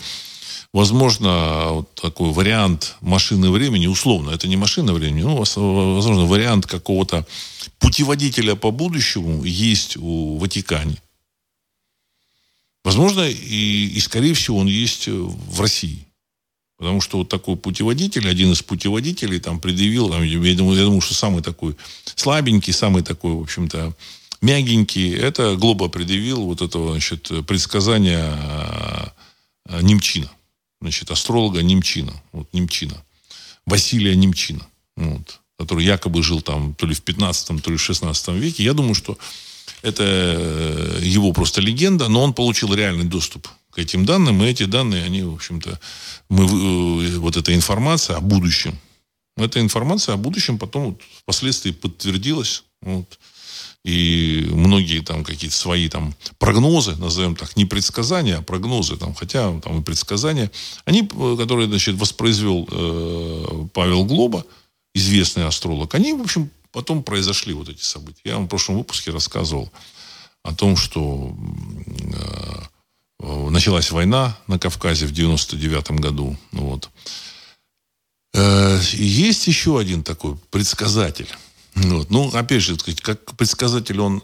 [0.73, 7.25] возможно, вот такой вариант машины времени, условно, это не машина времени, ну, возможно, вариант какого-то
[7.80, 10.97] путеводителя по будущему есть у Ватикане.
[12.84, 16.07] Возможно, и, и скорее всего он есть в России.
[16.78, 21.02] Потому что вот такой путеводитель, один из путеводителей там предъявил, там, я, думаю, я думаю,
[21.02, 21.76] что самый такой
[22.16, 23.94] слабенький, самый такой, в общем-то,
[24.42, 29.13] мягенький, это Глоба предъявил вот этого, значит, предсказания а,
[29.66, 30.30] а, Немчина.
[30.80, 32.13] Значит, астролога Немчина.
[32.32, 33.04] Вот Немчина.
[33.66, 34.66] Василия Немчина.
[34.96, 38.63] Вот, который якобы жил там то ли в 15 то ли в 16 веке.
[38.63, 39.18] Я думаю, что
[39.82, 45.04] это э, его просто легенда, но он получил реальный доступ этим данным, и эти данные,
[45.04, 45.80] они, в общем-то,
[46.30, 48.78] мы, э, вот эта информация о будущем,
[49.36, 52.63] эта информация о будущем потом вот, впоследствии подтвердилась.
[52.82, 53.20] Вот,
[53.88, 59.60] и многие там какие-то свои там прогнозы, назовем так, не предсказания, а прогнозы, там, хотя
[59.62, 60.52] там и предсказания,
[60.86, 64.46] они, э, которые, значит, воспроизвел э, Павел Глоба,
[64.94, 68.22] известный астролог, они, в общем, потом произошли вот эти события.
[68.26, 69.72] Я вам в прошлом выпуске рассказывал
[70.44, 71.36] о том, что
[73.67, 76.38] началась война на Кавказе в 99 году.
[76.53, 76.89] Вот.
[78.34, 81.27] Э, есть еще один такой предсказатель.
[81.75, 82.10] Вот.
[82.10, 84.23] Ну, опять же, как предсказатель он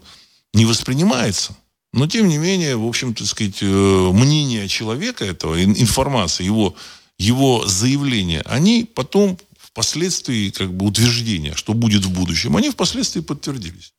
[0.54, 1.58] не воспринимается,
[1.92, 3.66] но, тем не менее, в общем-то, сказать, э,
[4.14, 6.74] мнение человека этого, информация, его,
[7.20, 13.94] его заявления, они потом впоследствии, как бы, утверждения, что будет в будущем, они впоследствии подтвердились.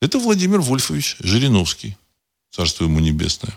[0.00, 1.96] Это Владимир Вольфович Жириновский,
[2.50, 3.56] царство ему небесное.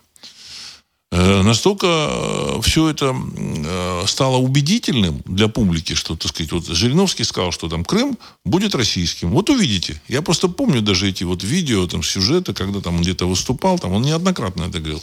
[1.18, 7.24] Э, настолько э, все это э, стало убедительным для публики, что, так сказать, вот Жириновский
[7.24, 9.32] сказал, что там Крым будет российским.
[9.32, 10.02] Вот увидите.
[10.10, 13.94] Я просто помню даже эти вот видео, там, сюжеты, когда там он где-то выступал, там
[13.94, 15.02] он неоднократно это говорил.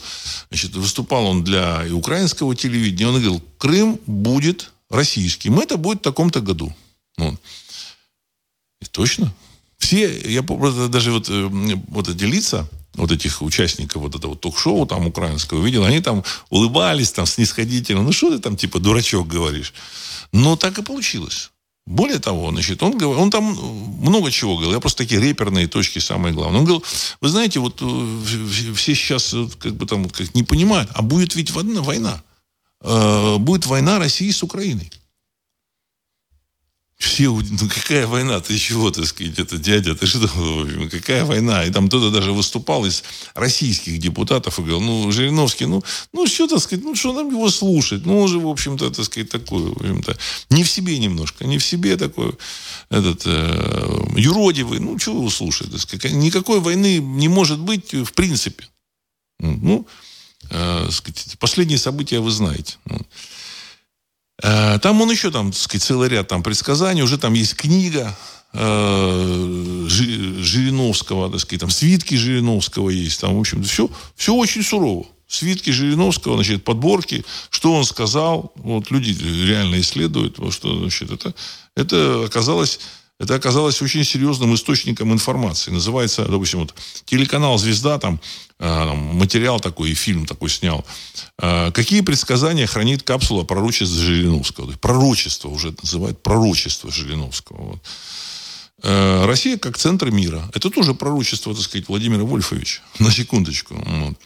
[0.51, 5.59] Значит, выступал он для и украинского телевидения, он говорил, Крым будет российским.
[5.61, 6.75] Это будет в таком-то году.
[7.17, 7.41] Вот.
[8.83, 9.33] И точно.
[9.83, 15.65] Все, я даже вот, вот эти лица, вот этих участников вот этого ток-шоу там украинского
[15.65, 18.01] видел, они там улыбались там снисходительно.
[18.03, 19.75] Ну, что ты там типа дурачок говоришь?
[20.31, 21.51] Но так и получилось.
[21.85, 23.45] Более того, значит, он, он там
[24.01, 24.75] много чего говорил.
[24.75, 26.61] Я просто такие реперные точки самые главные.
[26.61, 26.85] Он говорил,
[27.21, 31.51] вы знаете, вот э, все сейчас как бы там как не понимают, а будет ведь
[31.51, 32.23] война.
[32.83, 34.93] Э, будет война России с Украиной
[37.03, 40.29] все, ну какая война, ты чего, так сказать, это дядя, ты что,
[40.89, 41.65] какая война?
[41.65, 43.03] И там кто-то даже выступал из
[43.35, 47.51] российских депутатов и говорил, ну, Жириновский, ну, ну, что, так сказать, ну, что нам его
[47.51, 48.07] слушать?
[48.07, 50.17] Ну, он же, в общем-то, так сказать, такой, в общем-то,
[50.51, 52.35] не в себе немножко, не в себе такой,
[52.89, 55.73] этот, э, юродивый, ну, чего его слушать?
[55.73, 56.13] Так сказать?
[56.17, 58.69] Никакой войны не может быть в принципе.
[59.41, 59.87] Ну,
[60.51, 62.77] э, сказать, последние события вы знаете.
[64.41, 67.03] Э, там он еще, там, так сказать, целый ряд там предсказаний.
[67.03, 68.17] Уже там есть книга
[68.53, 73.21] э, Жириновского, так сказать, там свитки Жириновского есть.
[73.21, 75.07] Там, в общем, все, все очень сурово.
[75.27, 78.53] Свитки Жириновского, значит, подборки, что он сказал.
[78.57, 81.35] Вот люди реально исследуют, вот, что, значит, это,
[81.75, 82.81] это оказалось
[83.23, 85.71] это оказалось очень серьезным источником информации.
[85.71, 88.21] Называется, допустим, вот телеканал «Звезда», там,
[88.59, 90.85] э, материал такой и фильм такой снял.
[91.39, 94.73] Э, какие предсказания хранит капсула пророчества Жириновского?
[94.73, 97.63] Пророчество уже называют пророчество Жириновского.
[97.63, 97.79] Вот.
[98.83, 100.51] Э, Россия как центр мира.
[100.53, 102.83] Это тоже пророчество, так сказать, Владимира Вольфовича.
[102.99, 103.75] На секундочку.
[103.87, 104.19] Вот.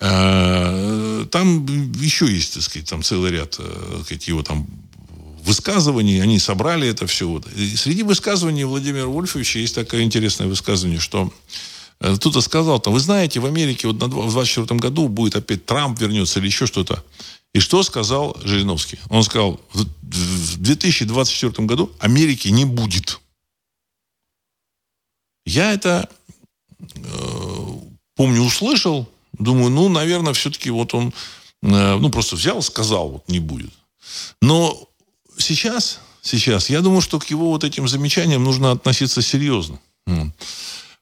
[0.00, 4.66] Э, там еще есть, так сказать, там целый ряд, э, так сказать, его там
[5.46, 7.28] высказываний, они собрали это все.
[7.28, 7.46] Вот.
[7.52, 11.32] И среди высказываний Владимира Вольфовича есть такое интересное высказывание, что
[12.00, 15.64] э, кто-то сказал, там, вы знаете, в Америке вот на, в 24 году будет опять
[15.64, 17.02] Трамп вернется или еще что-то.
[17.54, 18.98] И что сказал Жириновский?
[19.08, 23.20] Он сказал, в 2024 году Америки не будет.
[25.46, 26.08] Я это,
[26.80, 27.66] э,
[28.16, 31.14] помню, услышал, думаю, ну, наверное, все-таки вот он,
[31.62, 33.72] э, ну, просто взял, сказал, вот не будет.
[34.42, 34.85] Но
[35.38, 39.78] сейчас, сейчас, я думаю, что к его вот этим замечаниям нужно относиться серьезно.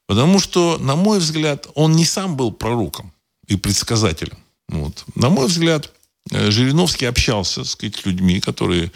[0.07, 3.11] Потому что, на мой взгляд, он не сам был пророком
[3.47, 4.37] и предсказателем.
[4.67, 5.03] Вот.
[5.15, 5.91] На мой взгляд,
[6.31, 8.91] э, Жириновский общался с людьми, которые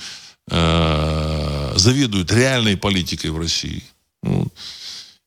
[0.52, 3.84] э, заведуют реальной политикой в России.
[4.22, 4.54] Вот.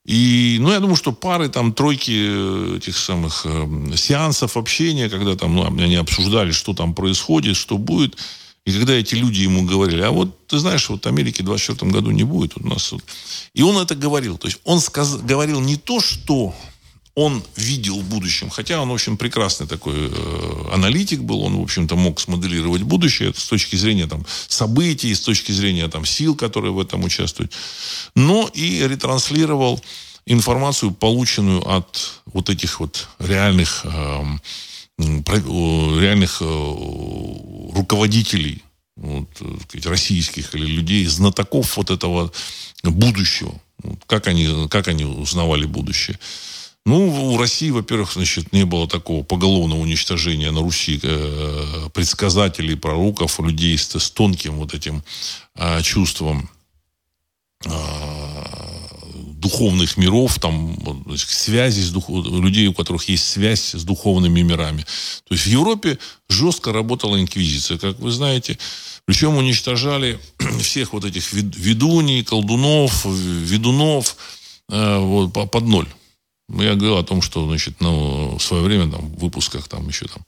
[0.05, 5.35] И, ну, я думаю, что пары, там, тройки э, этих самых э, сеансов общения, когда
[5.35, 8.17] там, ну, они обсуждали, что там происходит, что будет,
[8.65, 12.11] И когда эти люди ему говорили, а вот ты знаешь, вот Америки в 24 году
[12.11, 12.91] не будет у нас.
[12.91, 13.03] Вот.
[13.53, 14.37] И он это говорил.
[14.37, 15.17] То есть он сказ...
[15.17, 16.55] говорил не то, что
[17.15, 21.61] он видел в будущем, хотя он, в общем, прекрасный такой э, аналитик был, он, в
[21.61, 26.71] общем-то, мог смоделировать будущее с точки зрения там, событий, с точки зрения там, сил, которые
[26.71, 27.53] в этом участвуют,
[28.15, 29.79] но и ретранслировал
[30.25, 34.23] информацию, полученную от вот этих вот реальных, э,
[34.97, 36.45] реальных э,
[37.75, 38.63] руководителей
[38.95, 39.29] вот,
[39.63, 42.31] сказать, российских или людей, знатоков вот этого
[42.83, 43.53] будущего.
[44.05, 46.17] Как они, как они узнавали будущее.
[46.85, 53.39] Ну, у России, во-первых, значит, не было такого поголовного уничтожения на Руси э, предсказателей, пророков,
[53.39, 55.01] людей с, с тонким вот этим
[55.55, 56.49] э, чувством
[57.65, 57.69] э,
[59.43, 60.77] духовных миров, там,
[61.17, 62.09] связи с дух...
[62.09, 64.85] людей, у которых есть связь с духовными мирами.
[65.27, 68.57] То есть в Европе жестко работала инквизиция, как вы знаете.
[69.05, 70.19] Причем уничтожали
[70.61, 74.15] всех вот этих ведуней, колдунов, ведунов
[74.69, 75.87] э, вот, под ноль.
[76.49, 80.05] Я говорил о том, что, значит, ну, в свое время, там, в выпусках, там, еще
[80.07, 80.23] там,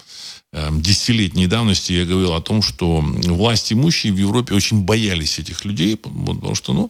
[0.53, 5.63] э, десятилетней давности я говорил о том, что власть имущие в Европе очень боялись этих
[5.65, 6.89] людей, потому что, ну,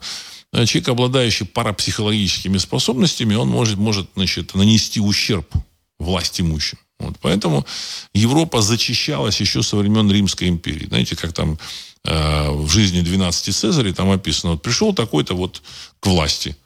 [0.65, 5.54] человек, обладающий парапсихологическими способностями, он может, может значит, нанести ущерб
[6.00, 6.78] власть имущим.
[7.00, 7.65] Вот, поэтому
[8.13, 10.88] Европа зачищалась еще со времен Римской империи.
[10.88, 11.60] Знаете, как там
[12.06, 15.62] э, в жизни 12 Цезарей там описано, вот пришел такой-то вот
[16.00, 16.56] к власти–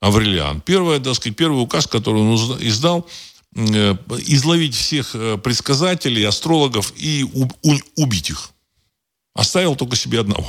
[0.00, 0.60] Аврелиан.
[0.62, 3.06] Первое, так сказать, первый указ, который он издал,
[3.54, 7.24] э, изловить всех э, предсказателей, астрологов и
[7.96, 8.50] убить их.
[9.34, 10.46] Оставил только себе одного.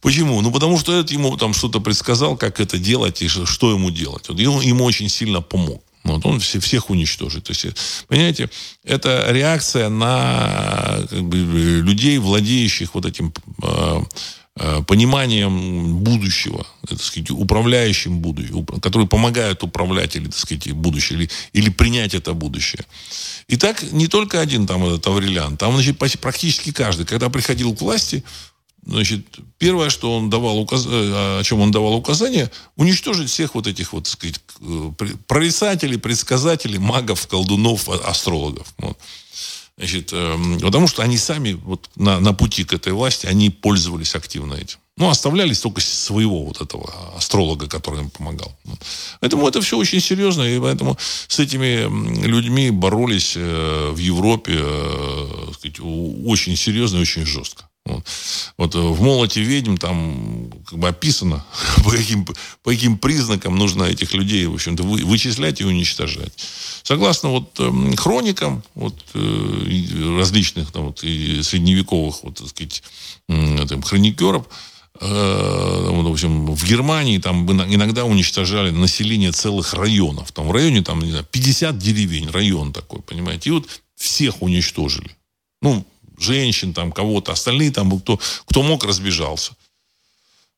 [0.00, 0.40] Почему?
[0.40, 4.28] Ну, потому что этот ему там что-то предсказал, как это делать и что ему делать.
[4.28, 5.82] Вот, и он ему очень сильно помог.
[6.04, 7.44] Вот он все, всех уничтожит.
[7.44, 7.66] То есть,
[8.06, 8.48] понимаете,
[8.84, 14.02] это реакция на как бы, людей, владеющих вот этим э, Э,
[14.86, 21.70] пониманием будущего, так сказать, управляющим будущим, которые помогают управлять или, так сказать, будущее, или, или
[21.70, 22.84] принять это будущее.
[23.48, 27.82] И так не только один там этот Аврелиан, там, значит, практически каждый, когда приходил к
[27.82, 28.24] власти,
[28.86, 29.26] значит,
[29.58, 30.86] первое, что он давал указ...
[30.86, 34.92] Э, о чем он давал указания, уничтожить всех вот этих вот, так сказать, э,
[35.26, 38.72] прорицателей, предсказателей, магов, колдунов, а, астрологов.
[38.78, 38.98] Вот.
[39.78, 44.14] Значит, э, потому что они сами вот на, на пути к этой власти, они пользовались
[44.14, 44.78] активно этим.
[44.96, 48.56] Ну, оставлялись только своего вот этого астролога, который им помогал.
[49.20, 50.96] Поэтому это все очень серьезно, и поэтому
[51.28, 51.86] с этими
[52.26, 57.68] людьми боролись э, в Европе э, сказать, очень серьезно и очень жестко.
[57.86, 58.04] Вот.
[58.58, 61.44] вот э, в «Молоте ведьм» там как бы описано,
[61.84, 66.32] по каким, по каким признакам нужно этих людей, в общем-то, вы, вычислять и уничтожать.
[66.82, 72.82] Согласно вот э, хроникам вот, э, различных там, вот, и средневековых вот, так сказать,
[73.28, 74.46] э, там, хроникеров,
[74.98, 80.32] в общем, в Германии там иногда уничтожали население целых районов.
[80.32, 83.50] Там в районе там, не знаю, 50 деревень, район такой, понимаете.
[83.50, 85.10] И вот всех уничтожили.
[85.60, 85.84] Ну,
[86.18, 89.52] женщин, там, кого-то, остальные там, кто, кто мог, разбежался.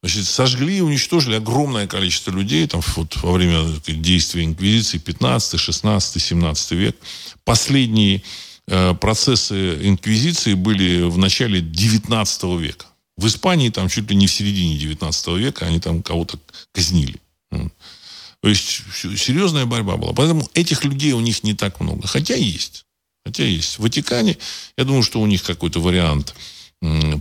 [0.03, 6.23] Значит, сожгли и уничтожили огромное количество людей там, вот, во время действия инквизиции 15, 16,
[6.23, 6.97] 17 век.
[7.45, 8.23] Последние
[8.69, 12.87] э, процессы инквизиции были в начале 19 века.
[13.17, 16.39] В Испании там чуть ли не в середине 19 века они там кого-то
[16.73, 17.17] казнили.
[17.51, 20.13] То есть серьезная борьба была.
[20.13, 22.07] Поэтому этих людей у них не так много.
[22.07, 22.85] Хотя есть.
[23.29, 23.79] Хотя есть.
[23.79, 24.39] В Ватикане,
[24.79, 26.35] я думаю, что у них какой-то вариант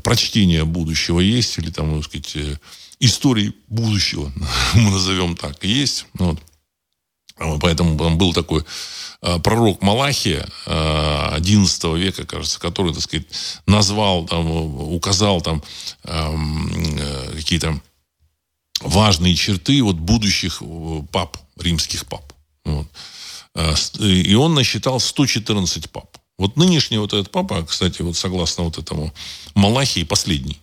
[0.03, 2.57] прочтения будущего есть, или там, так сказать, э,
[3.01, 4.31] истории будущего,
[4.73, 6.05] мы назовем так, есть.
[6.13, 6.39] Вот.
[7.35, 8.63] А поэтому там был такой
[9.21, 13.27] э, пророк Малахия XI э, века, кажется, который, так сказать,
[13.65, 15.61] назвал, там, указал там
[16.05, 16.97] эм,
[17.35, 17.81] какие-то
[18.79, 20.63] важные черты вот будущих
[21.11, 22.31] пап, римских пап.
[22.63, 22.87] Вот.
[23.57, 26.17] Э, и он насчитал 114 пап.
[26.37, 29.13] Вот нынешний вот этот папа, кстати, вот согласно вот этому
[29.55, 30.59] Малахии, последний.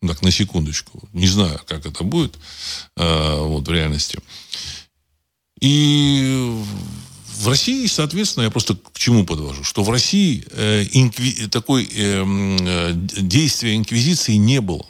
[0.00, 1.08] Так, на секундочку.
[1.12, 2.38] Не знаю, как это будет
[2.96, 4.18] э, вот в реальности.
[5.60, 6.62] И
[7.40, 11.48] в России, соответственно, я просто к чему подвожу, что в России э, инкви...
[11.48, 14.86] такой э, э, действия инквизиции не было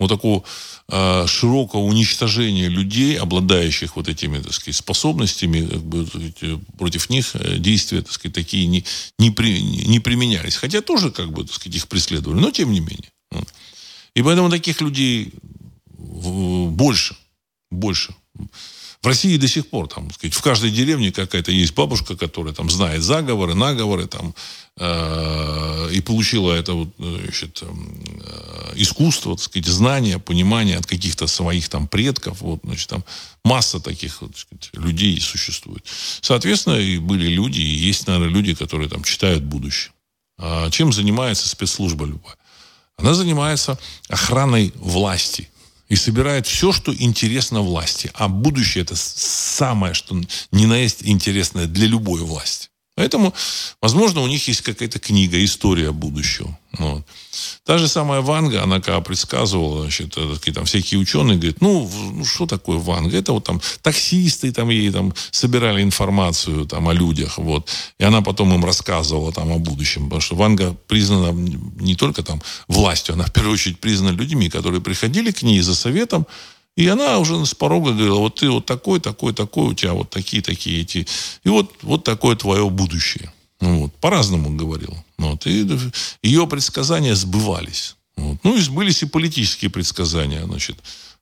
[0.00, 0.42] вот такого
[0.88, 6.08] э, широкого уничтожения людей, обладающих вот этими, так сказать, способностями, как бы,
[6.78, 8.84] против них э, действия, так сказать, такие не,
[9.18, 10.56] не, при, не применялись.
[10.56, 13.10] Хотя тоже, как бы, так сказать, их преследовали, но тем не менее.
[14.14, 15.32] И поэтому таких людей
[15.98, 17.14] больше,
[17.70, 18.14] больше.
[19.02, 22.68] В России до сих пор, там, сказать, в каждой деревне какая-то есть бабушка, которая там
[22.68, 24.34] знает заговоры, наговоры, там,
[24.76, 31.70] э, и получила это вот, значит, э, искусство, так сказать, знания, понимание от каких-то своих
[31.70, 33.02] там предков, вот, значит, там
[33.42, 35.86] масса таких вот, сказать, людей существует.
[36.20, 39.92] Соответственно, и были люди, и есть, наверное, люди, которые там читают будущее.
[40.36, 42.36] А чем занимается спецслужба любая?
[42.98, 43.78] Она занимается
[44.08, 45.48] охраной власти
[45.90, 48.10] и собирает все, что интересно власти.
[48.14, 50.18] А будущее это самое, что
[50.52, 52.69] не на есть интересное для любой власти.
[53.00, 53.32] Поэтому,
[53.80, 56.58] возможно, у них есть какая-то книга, история будущего.
[56.78, 57.02] Вот.
[57.64, 61.90] Та же самая Ванга, она когда предсказывала, значит, э, такие, там всякие ученые говорят, ну,
[62.12, 63.16] ну, что такое Ванга?
[63.16, 67.70] Это вот там таксисты там ей там собирали информацию там о людях, вот.
[67.98, 71.32] И она потом им рассказывала там о будущем, потому что Ванга признана
[71.80, 75.74] не только там властью, она в первую очередь признана людьми, которые приходили к ней за
[75.74, 76.26] советом,
[76.76, 80.10] и она уже с порога говорила, вот ты вот такой, такой, такой, у тебя вот
[80.10, 81.06] такие, такие эти.
[81.44, 83.32] И вот, вот такое твое будущее.
[83.60, 84.96] Ну, вот, по-разному говорил.
[85.18, 85.68] Вот, и
[86.22, 87.96] ее предсказания сбывались.
[88.16, 88.38] Вот.
[88.42, 90.44] Ну, и сбылись и политические предсказания.
[90.44, 90.78] Значит,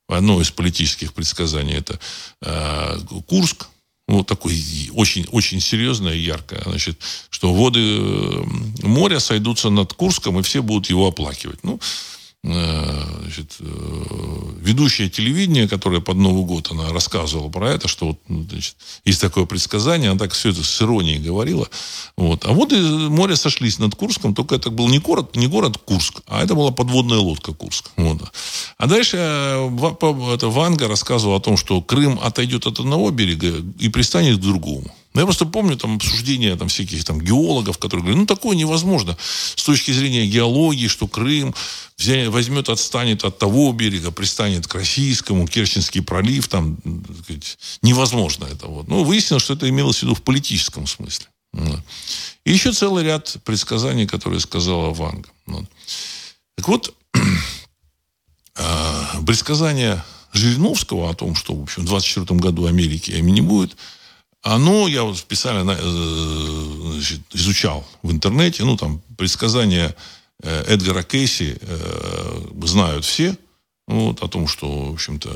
[0.08, 1.98] одно из политических предсказаний это
[2.42, 3.68] э, Курск.
[4.06, 4.54] Вот такой
[4.94, 6.62] очень, очень серьезное и яркое.
[6.64, 8.00] Значит, что воды
[8.82, 11.62] моря сойдутся над Курском, и все будут его оплакивать.
[11.62, 11.78] Ну,
[12.52, 13.64] значит, э,
[14.60, 19.20] ведущая телевидения, которая под Новый год она рассказывала про это, что вот, ну, значит, есть
[19.20, 21.68] такое предсказание, она так все это с иронией говорила.
[22.16, 22.46] Вот.
[22.46, 26.22] А вот и море сошлись над Курском, только это был не город, не город Курск,
[26.26, 27.90] а это была подводная лодка Курск.
[27.96, 28.22] Вот.
[28.78, 33.88] А дальше э, это Ванга рассказывала о том, что Крым отойдет от одного берега и
[33.88, 34.90] пристанет к другому.
[35.18, 39.16] Но я просто помню там обсуждения там, всяких там геологов, которые говорят, ну такое невозможно
[39.56, 41.56] с точки зрения геологии, что Крым
[41.96, 46.78] взять, возьмет, отстанет от того берега, пристанет к российскому, Керченский пролив, там
[47.24, 48.68] сказать, невозможно это.
[48.68, 48.86] Вот.
[48.86, 51.26] Ну, выяснилось, что это имелось в виду в политическом смысле.
[51.52, 51.80] Вот.
[52.44, 55.30] И еще целый ряд предсказаний, которые сказала Ванга.
[55.46, 55.64] Вот.
[56.54, 56.94] Так вот,
[58.54, 60.00] а, предсказание
[60.32, 63.76] Жириновского о том, что в общем, в 24 году Америки не будет–
[64.54, 69.94] оно, я вот специально э, значит, изучал в интернете, ну, там, предсказания
[70.42, 73.36] э, Эдгара Кейси э, знают все,
[73.86, 75.28] вот, о том, что, в общем-то,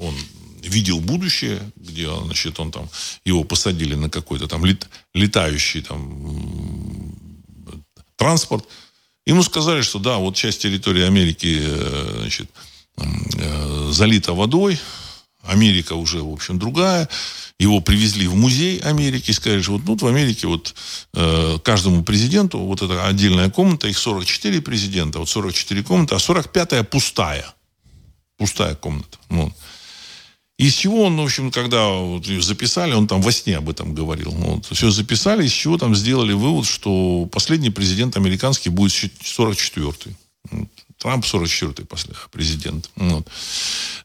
[0.00, 0.14] он
[0.62, 2.88] видел будущее, где, значит, он там,
[3.24, 7.14] его посадили на какой-то там лет, летающий там
[8.16, 8.64] транспорт.
[9.26, 11.62] Ему сказали, что да, вот часть территории Америки,
[12.20, 12.50] значит,
[13.90, 14.78] залита водой,
[15.48, 17.08] Америка уже, в общем, другая.
[17.58, 20.74] Его привезли в музей Америки, сказали, что вот ну, в Америке вот
[21.14, 26.84] э, каждому президенту вот эта отдельная комната, их 44 президента, вот 44 комнаты, а 45-я
[26.84, 27.46] пустая.
[28.36, 29.18] Пустая комната.
[29.28, 29.52] Вот.
[30.58, 34.32] Из чего он, в общем, когда вот записали, он там во сне об этом говорил.
[34.32, 40.16] Вот, все записали, из чего там сделали вывод, что последний президент американский будет 44-й.
[40.98, 41.86] Трамп 44-й
[42.30, 42.90] президент.
[42.96, 43.26] Вот.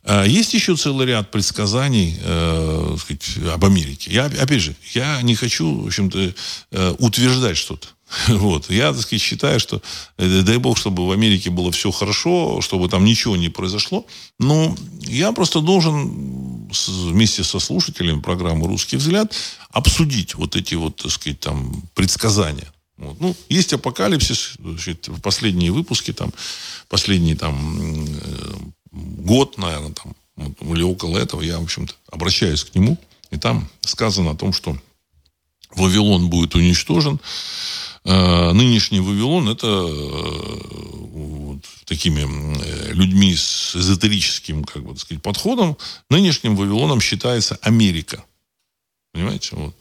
[0.04, 4.12] А есть еще целый ряд предсказаний э, сказать, об Америке.
[4.12, 6.34] Я, опять же, я не хочу, в общем-то,
[6.72, 7.88] э, утверждать что-то.
[8.28, 8.70] Вот.
[8.70, 9.82] Я, так сказать, считаю, что
[10.18, 14.06] э, дай бог, чтобы в Америке было все хорошо, чтобы там ничего не произошло.
[14.40, 19.34] Но я просто должен вместе со слушателями программы «Русский взгляд»
[19.72, 22.73] обсудить вот эти вот, так сказать, там, предсказания.
[22.98, 23.20] Вот.
[23.20, 26.32] Ну, есть апокалипсис, значит, в последние выпуски, там,
[26.90, 28.54] последний там, э,
[28.92, 32.98] год, наверное, там, вот, или около этого, я, в общем-то, обращаюсь к нему,
[33.32, 34.78] и там сказано о том, что
[35.76, 37.20] Вавилон будет уничтожен.
[38.06, 40.58] Э, нынешний Вавилон это э,
[41.02, 42.22] вот, такими
[42.94, 45.78] людьми с эзотерическим, как бы сказать, подходом.
[46.12, 48.24] Нынешним Вавилоном считается Америка.
[49.14, 49.56] Понимаете?
[49.56, 49.76] Вот.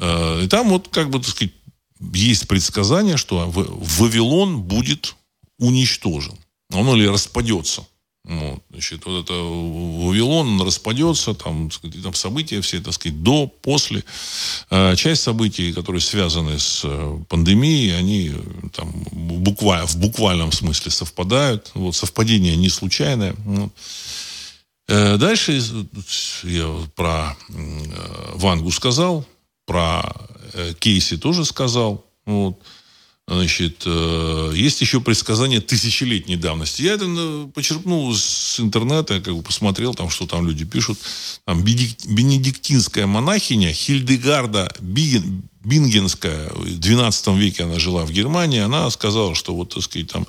[0.00, 1.52] И там вот, как бы, так сказать,
[2.00, 5.14] есть предсказание, что Вавилон будет
[5.58, 6.34] уничтожен.
[6.72, 7.86] Он или распадется.
[8.28, 11.70] Вот, значит, вот это Вавилон он распадется, там,
[12.02, 14.04] там события все, так сказать, до, после.
[14.68, 18.34] Э, часть событий, которые связаны с э, пандемией, они
[18.74, 21.70] там буквально, в буквальном смысле совпадают.
[21.72, 23.34] Вот, совпадение не случайное.
[23.46, 23.72] Вот.
[24.88, 25.62] Э, дальше
[26.42, 27.34] я про
[28.34, 29.24] Вангу сказал,
[29.64, 30.02] про
[30.78, 32.04] Кейси тоже сказал.
[32.26, 32.58] Вот.
[33.28, 36.80] Значит, э, есть еще предсказания тысячелетней давности.
[36.80, 40.98] Я это ну, почерпнул с интернета, как бы посмотрел, там, что там люди пишут.
[41.44, 49.54] Там, бенедиктинская монахиня Хильдегарда Бингенская, в 12 веке она жила в Германии, она сказала, что
[49.54, 50.26] вот, так сказать, там,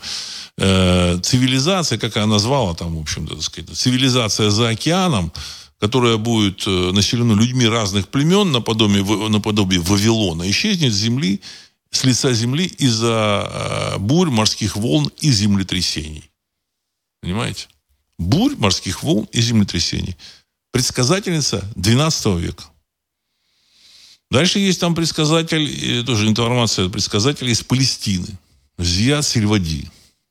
[0.57, 5.31] э, цивилизация, как она назвала, там, в общем-то, так сказать, цивилизация за океаном,
[5.79, 11.41] которое будет э, населено людьми разных племен, наподобие, наподобие Вавилона, исчезнет с земли,
[11.89, 16.29] с лица земли из-за э, бурь, морских волн и землетрясений.
[17.21, 17.67] Понимаете?
[18.17, 20.17] Бурь, морских волн и землетрясений.
[20.71, 22.65] Предсказательница 12 века.
[24.29, 28.27] Дальше есть там предсказатель, тоже информация предсказателя из Палестины.
[28.77, 29.89] Зияд Сильвади.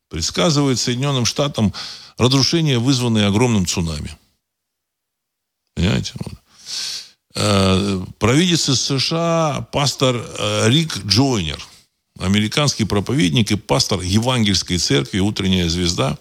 [0.08, 1.74] Предсказывает Соединенным Штатам
[2.16, 4.16] разрушение, вызванное огромным цунами.
[5.78, 6.12] Понимаете?
[7.36, 11.64] Э, провидец из США пастор э, Рик Джойнер,
[12.18, 16.18] американский проповедник и пастор Евангельской церкви «Утренняя звезда»,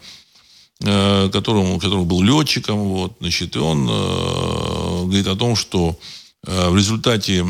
[0.83, 5.97] э, которому, который был летчиком, вот, значит, и он говорит о том, что
[6.43, 7.43] в результате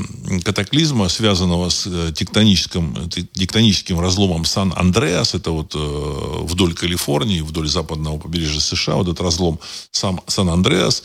[0.45, 8.95] катаклизма, связанного с тектоническим, тектоническим разломом Сан-Андреас, это вот вдоль Калифорнии, вдоль западного побережья США,
[8.95, 9.59] вот этот разлом
[9.91, 11.03] Сан-Андреас,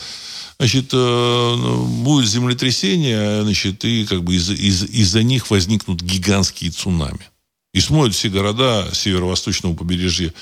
[0.62, 7.26] значит, э, будет землетрясение, значит, и как бы из, из, из-за них возникнут гигантские цунами.
[7.74, 10.32] И смоют все города северо-восточного побережья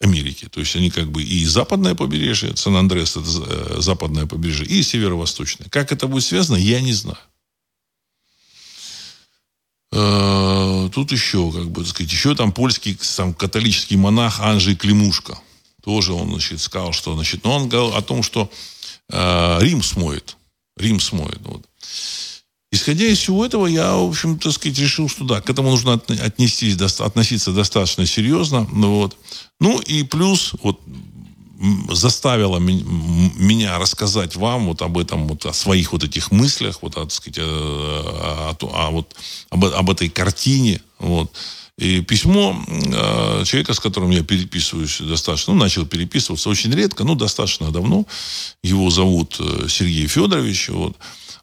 [0.00, 0.48] Америки.
[0.50, 5.68] То есть они как бы и западное побережье, Сан-Андрес это э, западное побережье, и северо-восточное.
[5.68, 7.18] Как это будет связано, я не знаю.
[9.92, 15.38] Э, тут еще, как бы сказать, еще там польский там, католический монах Анжей Климушка.
[15.84, 18.50] Тоже он, значит, сказал, что, значит, но он говорил о том, что
[19.10, 20.36] Рим смоет.
[20.76, 21.40] Рим смоет.
[21.42, 21.66] Вот.
[22.70, 25.94] Исходя из всего этого, я, в общем, так сказать, решил, что да, к этому нужно
[25.94, 28.66] отнестись, относиться достаточно серьезно.
[28.70, 29.16] Вот.
[29.58, 30.78] ну и плюс, вот,
[31.90, 37.10] заставило меня рассказать вам вот об этом, вот о своих вот этих мыслях, вот, так
[37.10, 39.14] сказать, о, о, о, вот,
[39.50, 41.32] об, об этой картине, вот,
[41.78, 47.14] и письмо э, человека, с которым я переписываюсь достаточно, ну, начал переписываться очень редко, но
[47.14, 48.04] достаточно давно.
[48.64, 50.70] Его зовут э, Сергей Федорович.
[50.70, 50.96] Вот.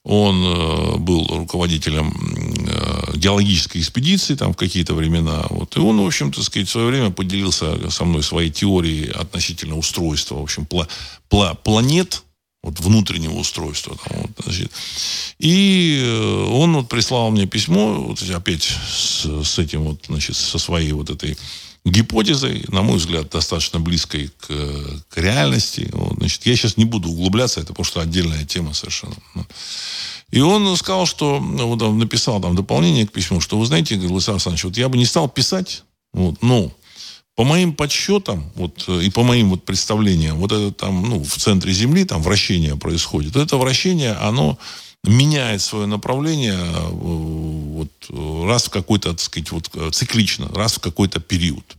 [0.03, 2.13] Он э, был руководителем
[2.67, 5.45] э, геологической экспедиции там в какие-то времена.
[5.49, 5.77] Вот.
[5.77, 10.35] И он, в общем-то, сказать, в свое время поделился со мной своей теорией относительно устройства,
[10.35, 10.89] в общем, пла-
[11.29, 12.23] пла- планет,
[12.65, 13.95] вот внутреннего устройства.
[14.03, 14.71] Там, вот, значит.
[15.37, 20.57] И э, он вот прислал мне письмо, вот опять с, с этим вот, значит, со
[20.57, 21.37] своей вот этой
[21.85, 24.47] гипотезой, на мой взгляд, достаточно близкой к,
[25.09, 25.89] к реальности.
[25.93, 29.15] Вот, значит, я сейчас не буду углубляться, это просто отдельная тема совершенно.
[30.31, 34.37] И он сказал, что, вот он написал там дополнение к письму, что, вы знаете, Владислав
[34.37, 36.71] Александрович, вот я бы не стал писать, вот, но
[37.35, 41.73] по моим подсчетам вот, и по моим вот представлениям, вот это там, ну, в центре
[41.73, 43.35] Земли там вращение происходит.
[43.35, 44.57] Это вращение, оно
[45.03, 47.89] меняет свое направление э, вот,
[48.47, 51.75] раз в какой-то, так сказать, вот, циклично, раз в какой-то период.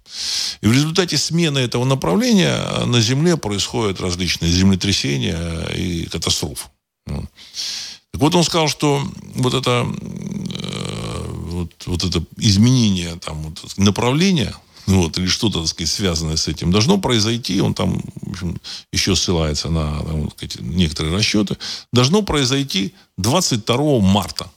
[0.61, 6.69] И в результате смены этого направления на Земле происходят различные землетрясения и катастрофы.
[7.07, 9.03] Так вот он сказал, что
[9.35, 14.55] вот это, э, вот, вот это изменение там, вот, направления
[14.87, 18.61] вот, или что-то, так сказать, связанное с этим, должно произойти, он там, в общем,
[18.93, 21.57] еще ссылается на там, сказать, некоторые расчеты,
[21.93, 24.51] должно произойти 22 марта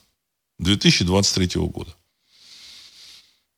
[0.60, 1.96] 2023 года.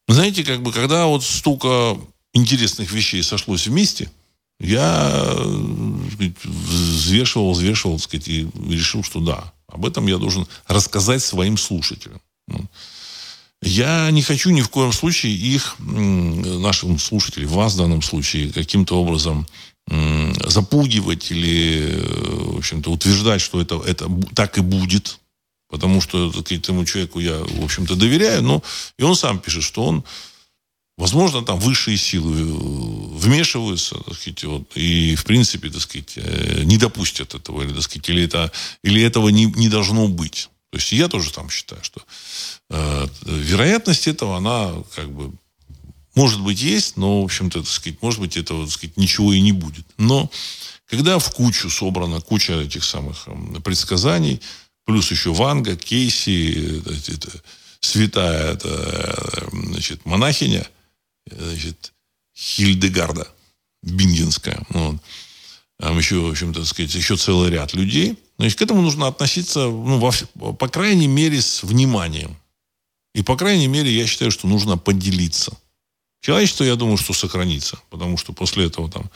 [0.08, 1.98] Знаете, как бы, когда вот столько
[2.34, 4.10] интересных вещей сошлось вместе,
[4.60, 5.34] я
[6.14, 11.58] сказать, взвешивал, взвешивал, так сказать, и решил, что да, об этом я должен рассказать своим
[11.58, 12.22] слушателям.
[13.64, 19.00] Я не хочу ни в коем случае их, нашим слушателям, вас в данном случае, каким-то
[19.00, 19.48] образом
[20.48, 22.02] запугивать или,
[22.54, 25.20] в общем-то, утверждать, что это, это так и будет.
[25.70, 28.44] Потому что так, этому человеку я, в общем-то, доверяю.
[28.44, 28.64] Но
[28.98, 30.04] и он сам пишет, что он,
[30.98, 36.64] возможно, там высшие силы э, вмешиваются, так сказать, вот, и, в принципе, так сказать, э,
[36.64, 38.52] не допустят этого, или, так сказать, или, это,
[38.84, 40.50] или этого не, не должно быть.
[40.72, 42.02] То есть я тоже там считаю, что
[42.70, 45.34] э, вероятность этого, она как бы
[46.16, 49.42] может быть есть, но, в общем-то, так сказать, может быть, этого, так сказать, ничего и
[49.42, 49.86] не будет.
[49.98, 50.32] Но
[50.86, 53.28] когда в кучу собрана куча этих самых
[53.64, 54.42] предсказаний,
[54.86, 57.44] плюс еще Ванга, Кейси, это, это,
[57.82, 60.66] святая это, значит, монахиня,
[61.30, 61.92] значит,
[62.36, 63.28] Хильдегарда
[63.84, 65.02] Бингенская, вот,
[65.82, 68.16] там еще, в общем-то, так сказать, еще целый ряд людей.
[68.38, 72.38] Значит, к этому нужно относиться, ну, во, по крайней мере, с вниманием.
[73.16, 75.58] И, по крайней мере, я считаю, что нужно поделиться.
[76.22, 77.80] Человечество, я думаю, что сохранится.
[77.90, 79.10] Потому что после этого там,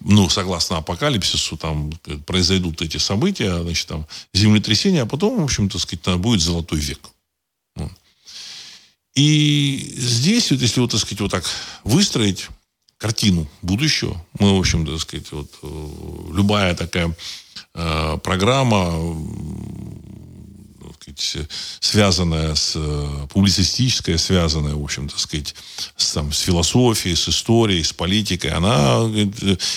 [0.00, 1.92] ну, согласно апокалипсису, там
[2.24, 7.00] произойдут эти события, значит, там землетрясения, а потом, в общем-то, сказать, будет золотой век.
[9.14, 11.44] И здесь, вот, если вот, так сказать, вот так
[11.84, 12.48] выстроить
[12.98, 14.16] картину будущего.
[14.38, 17.14] Мы, в общем, так сказать, вот э, любая такая
[17.74, 18.94] э, программа,
[20.98, 21.48] сказать,
[21.80, 25.54] связанная с э, публицистическая, связанная, в общем, так сказать,
[25.96, 29.00] с, там, с философией, с историей, с политикой, она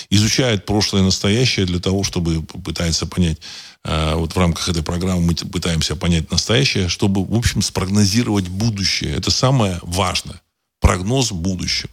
[0.08, 3.38] изучает прошлое и настоящее для того, чтобы пытается понять
[3.82, 9.16] вот в рамках этой программы мы пытаемся понять настоящее, чтобы, в общем, спрогнозировать будущее.
[9.16, 10.42] Это самое важное.
[10.80, 11.88] Прогноз будущего.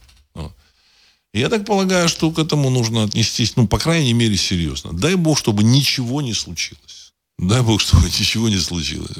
[1.38, 4.92] Я так полагаю, что к этому нужно отнестись, ну, по крайней мере, серьезно.
[4.92, 7.12] Дай бог, чтобы ничего не случилось.
[7.38, 9.16] Дай бог, чтобы ничего не случилось.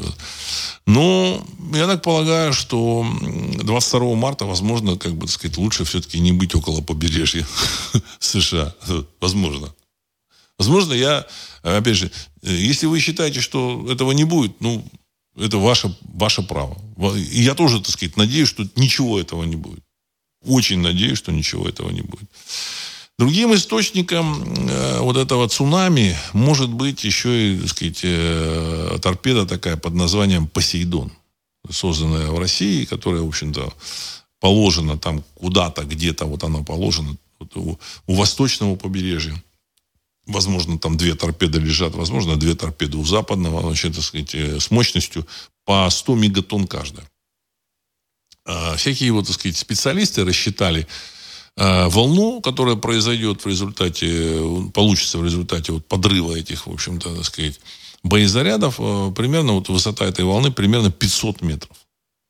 [0.86, 3.06] Но я так полагаю, что
[3.62, 7.46] 22 марта, возможно, как бы так сказать, лучше все-таки не быть около побережья
[8.18, 8.74] США.
[9.20, 9.72] Возможно.
[10.58, 11.24] Возможно, я,
[11.62, 12.10] опять же,
[12.42, 14.84] если вы считаете, что этого не будет, ну,
[15.36, 16.76] это ваше, ваше право.
[17.14, 19.84] И я тоже, так сказать, надеюсь, что ничего этого не будет.
[20.45, 22.28] Очень надеюсь, что ничего этого не будет.
[23.18, 29.76] Другим источником э, вот этого цунами может быть еще и, так сказать, э, торпеда такая
[29.76, 31.11] под названием «Посейдон»,
[31.68, 33.72] созданная в России, которая, в общем-то,
[34.39, 39.34] положена там куда-то, где-то, вот она положена вот у, у восточного побережья.
[40.26, 44.70] Возможно, там две торпеды лежат, возможно, две торпеды у западного, значит, так сказать, э, с
[44.70, 45.26] мощностью
[45.64, 47.09] по 100 мегатонн каждая.
[48.49, 50.86] А, всякие вот, так сказать, специалисты рассчитали
[51.57, 54.40] а, волну, которая произойдет в результате,
[54.72, 57.61] получится в результате вот подрыва этих, в общем-то, так сказать,
[58.03, 61.76] боезарядов, а, примерно вот высота этой волны примерно 500 метров.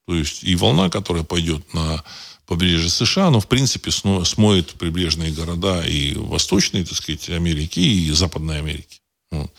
[0.08, 2.02] То есть и волна, которая пойдет на
[2.46, 8.58] побережье США, но в принципе смоет прибрежные города и Восточной, так сказать, Америки, и Западной
[8.58, 9.00] Америки.
[9.30, 9.52] Вот.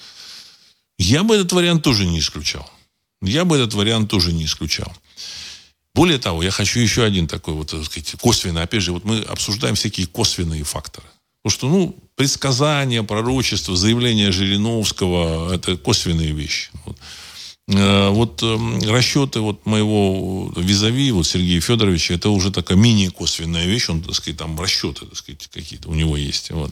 [0.97, 2.69] Я бы этот вариант тоже не исключал.
[3.21, 4.91] Я бы этот вариант тоже не исключал.
[5.99, 8.63] Более того, я хочу еще один такой вот, так сказать, косвенный.
[8.63, 11.05] Опять же, вот мы обсуждаем всякие косвенные факторы.
[11.43, 16.69] Потому что, ну, предсказания, пророчества, заявления Жириновского– это косвенные вещи.
[16.85, 16.97] Вот,
[17.67, 23.89] э, вот э, расчеты вот моего визави, вот Сергея Федоровича, это уже такая мини-косвенная вещь.
[23.89, 26.51] Он, так сказать, там расчеты, так сказать, какие-то у него есть.
[26.51, 26.71] Вот.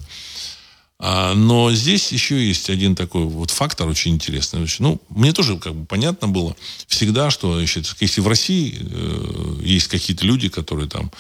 [1.00, 4.68] А, но здесь еще есть один такой вот фактор очень интересный.
[4.80, 6.56] Ну, мне тоже как бы понятно было
[6.88, 11.12] всегда, что значит, если в России э, есть какие-то люди, которые там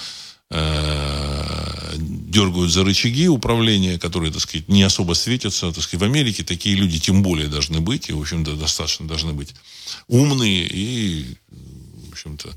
[0.49, 5.71] э, дергают за рычаги управления, которые, так сказать, не особо светятся.
[5.71, 9.33] Так сказать, в Америке такие люди тем более должны быть, и, в общем-то, достаточно должны
[9.33, 9.53] быть
[10.07, 11.35] умные и,
[12.07, 12.49] в общем-то,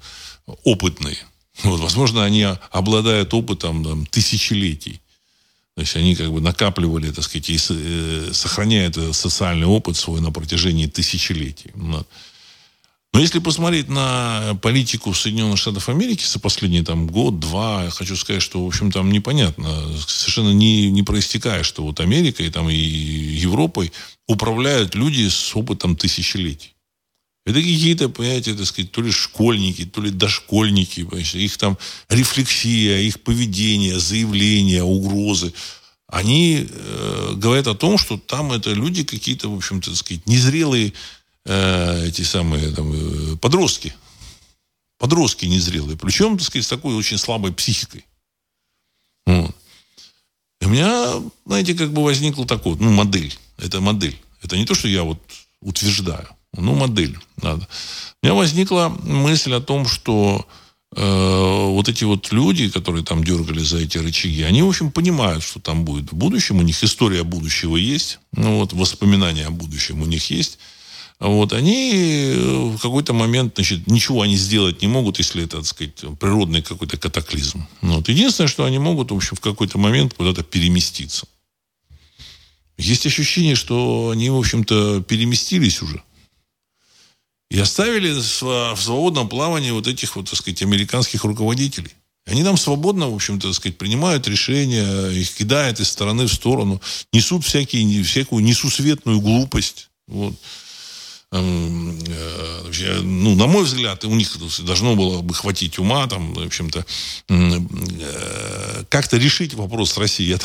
[0.64, 1.18] опытные.
[1.64, 5.02] Вот, возможно, они обладают опытом там, тысячелетий.
[5.80, 10.30] То есть они как бы накапливали, так сказать, и э, сохраняют социальный опыт свой на
[10.30, 11.70] протяжении тысячелетий.
[11.74, 12.04] Но
[13.14, 18.62] если посмотреть на политику Соединенных Штатов Америки за последний там, год-два, я хочу сказать, что,
[18.62, 19.74] в общем, там непонятно,
[20.06, 23.90] совершенно не, не проистекает, что вот Америкой там, и Европой
[24.28, 26.74] управляют люди с опытом тысячелетий.
[27.50, 31.76] Это какие-то, понимаете, так сказать, то ли школьники, то ли дошкольники, понимаете, их там
[32.08, 35.52] рефлексия, их поведение, заявления, угрозы,
[36.06, 40.92] они э, говорят о том, что там это люди какие-то, в общем-то, так сказать, незрелые
[41.44, 43.94] э, эти самые там, э, подростки.
[44.98, 45.98] Подростки незрелые.
[45.98, 48.04] Причем, так сказать, с такой очень слабой психикой.
[49.26, 49.56] Вот.
[50.60, 53.36] И у меня, знаете, как бы возникла такой, ну, модель.
[53.58, 54.16] Это модель.
[54.40, 55.20] Это не то, что я вот
[55.60, 56.28] утверждаю.
[56.56, 57.66] Ну, модель надо.
[58.22, 60.46] У меня возникла мысль о том, что
[60.96, 65.44] э, вот эти вот люди, которые там дергали за эти рычаги, они, в общем, понимают,
[65.44, 66.58] что там будет в будущем.
[66.58, 68.18] У них история будущего есть.
[68.32, 70.58] Ну, вот, воспоминания о будущем у них есть.
[71.20, 75.66] Вот, они э, в какой-то момент, значит, ничего они сделать не могут, если это, так
[75.66, 77.66] сказать, природный какой-то катаклизм.
[77.82, 78.08] Вот.
[78.08, 81.26] Единственное, что они могут, в общем, в какой-то момент куда-то переместиться.
[82.78, 86.02] Есть ощущение, что они, в общем-то, переместились уже.
[87.50, 91.90] И оставили в свободном плавании вот этих вот, так сказать, американских руководителей.
[92.26, 96.80] Они нам свободно, в общем-то, так сказать, принимают решения, их кидают из стороны в сторону,
[97.12, 99.88] несут всякие, всякую несусветную глупость.
[100.06, 100.34] Вот.
[101.32, 106.84] Э, ну, на мой взгляд, у них должно было бы хватить ума, там, в общем-то,
[107.28, 110.38] э, как-то решить вопрос с Россией.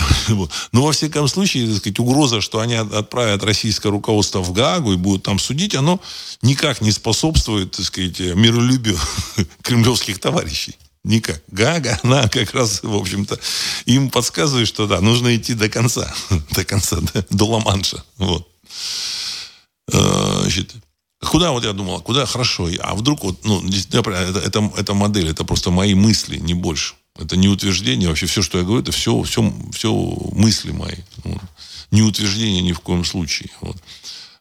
[0.71, 4.97] Но, во всяком случае, так сказать, угроза, что они отправят российское руководство в Гаагу и
[4.97, 5.99] будут там судить, оно
[6.41, 8.99] никак не способствует, так сказать, миролюбию
[9.63, 10.75] кремлевских товарищей.
[11.03, 11.41] Никак.
[11.51, 13.39] Гага, она как раз, в общем-то,
[13.85, 16.13] им подсказывает, что да, нужно идти до конца.
[16.51, 18.03] До конца, до, до Ла-Манша.
[18.17, 18.47] Вот.
[19.91, 20.73] Э, значит,
[21.21, 25.43] куда вот я думал, куда хорошо, а вдруг вот, ну, это, это, это модель, это
[25.43, 26.95] просто мои мысли, не больше.
[27.17, 28.09] Это не утверждение.
[28.09, 29.93] Вообще все, что я говорю, это все, все, все
[30.33, 30.97] мысли мои.
[31.23, 31.41] Вот.
[31.91, 33.49] Не утверждение ни в коем случае.
[33.61, 33.77] Вот.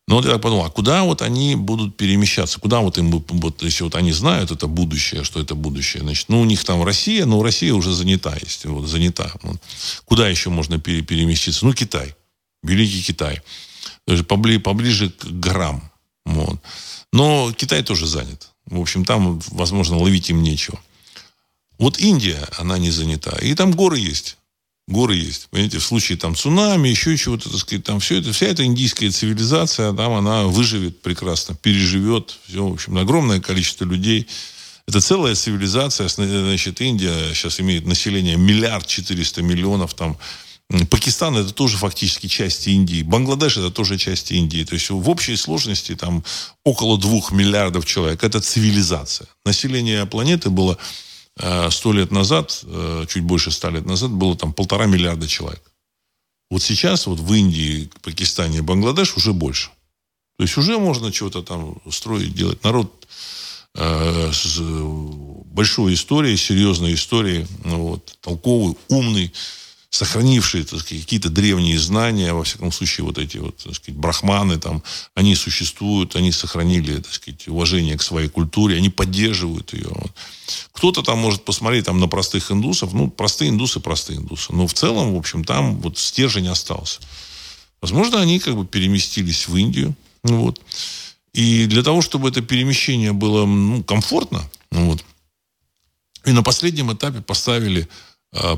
[0.07, 2.61] Но вот я подумал, а куда вот они будут перемещаться?
[2.61, 6.41] Куда вот им, вот, если вот они знают это будущее, что это будущее, значит, ну,
[6.41, 9.33] у них там Россия, но Россия уже занята есть, вот, занята.
[9.43, 9.57] Вот.
[10.05, 11.65] Куда еще можно пере, переместиться?
[11.65, 12.15] Ну, Китай.
[12.63, 13.41] Великий Китай.
[14.07, 15.91] Даже поближе, поближе к горам.
[16.25, 16.61] Вот.
[17.13, 18.51] Но Китай тоже занят.
[18.67, 20.81] В общем, там, возможно, ловить им нечего.
[21.79, 23.37] Вот Индия, она не занята.
[23.41, 24.39] И там горы есть.
[24.87, 25.49] Горы есть.
[25.51, 29.11] Понимаете, в случае там цунами, еще чего-то, так сказать, там все это, вся эта индийская
[29.11, 32.39] цивилизация, там она выживет прекрасно, переживет.
[32.47, 34.29] Все, в общем, огромное количество людей.
[34.87, 36.09] Это целая цивилизация.
[36.09, 39.95] Значит, Индия сейчас имеет население миллиард четыреста миллионов.
[39.95, 40.19] Там
[40.91, 43.03] Пакистан это тоже фактически часть Индии.
[43.03, 44.65] Бангладеш это тоже часть Индии.
[44.65, 46.25] То есть в общей сложности там
[46.65, 48.25] около двух миллиардов человек.
[48.25, 49.29] Это цивилизация.
[49.45, 50.79] Население планеты было
[51.37, 55.63] Э, сто лет назад, э, чуть больше ста лет назад, было там полтора миллиарда человек.
[56.51, 59.71] Вот сейчас вот в Индии, Пакистане, Бангладеш уже больше.
[60.37, 62.63] То есть уже можно чего-то там строить, делать.
[62.63, 63.09] Народ
[63.75, 69.33] э, с большой историей, серьезной историей, ну, вот, толковый, умный
[69.95, 74.59] сохранившие так сказать, какие-то древние знания, во всяком случае, вот эти вот, так сказать, брахманы,
[74.59, 74.83] там,
[75.15, 79.93] они существуют, они сохранили, так сказать, уважение к своей культуре, они поддерживают ее.
[80.73, 84.53] Кто-то там может посмотреть там на простых индусов, ну, простые индусы, простые индусы.
[84.53, 87.01] Но в целом, в общем, там вот стержень остался.
[87.81, 90.61] Возможно, они как бы переместились в Индию, ну, вот.
[91.35, 95.05] И для того, чтобы это перемещение было ну, комфортно, ну, вот,
[96.25, 97.89] и на последнем этапе поставили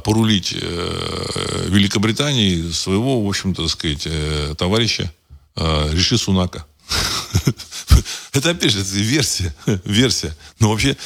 [0.05, 5.13] порулить э, Великобритании своего, в общем-то, так сказать, э, товарища
[5.57, 6.67] Риши Сунака.
[8.33, 9.55] Это, опять же, версия,
[9.85, 10.37] версия.
[10.61, 10.97] Но вообще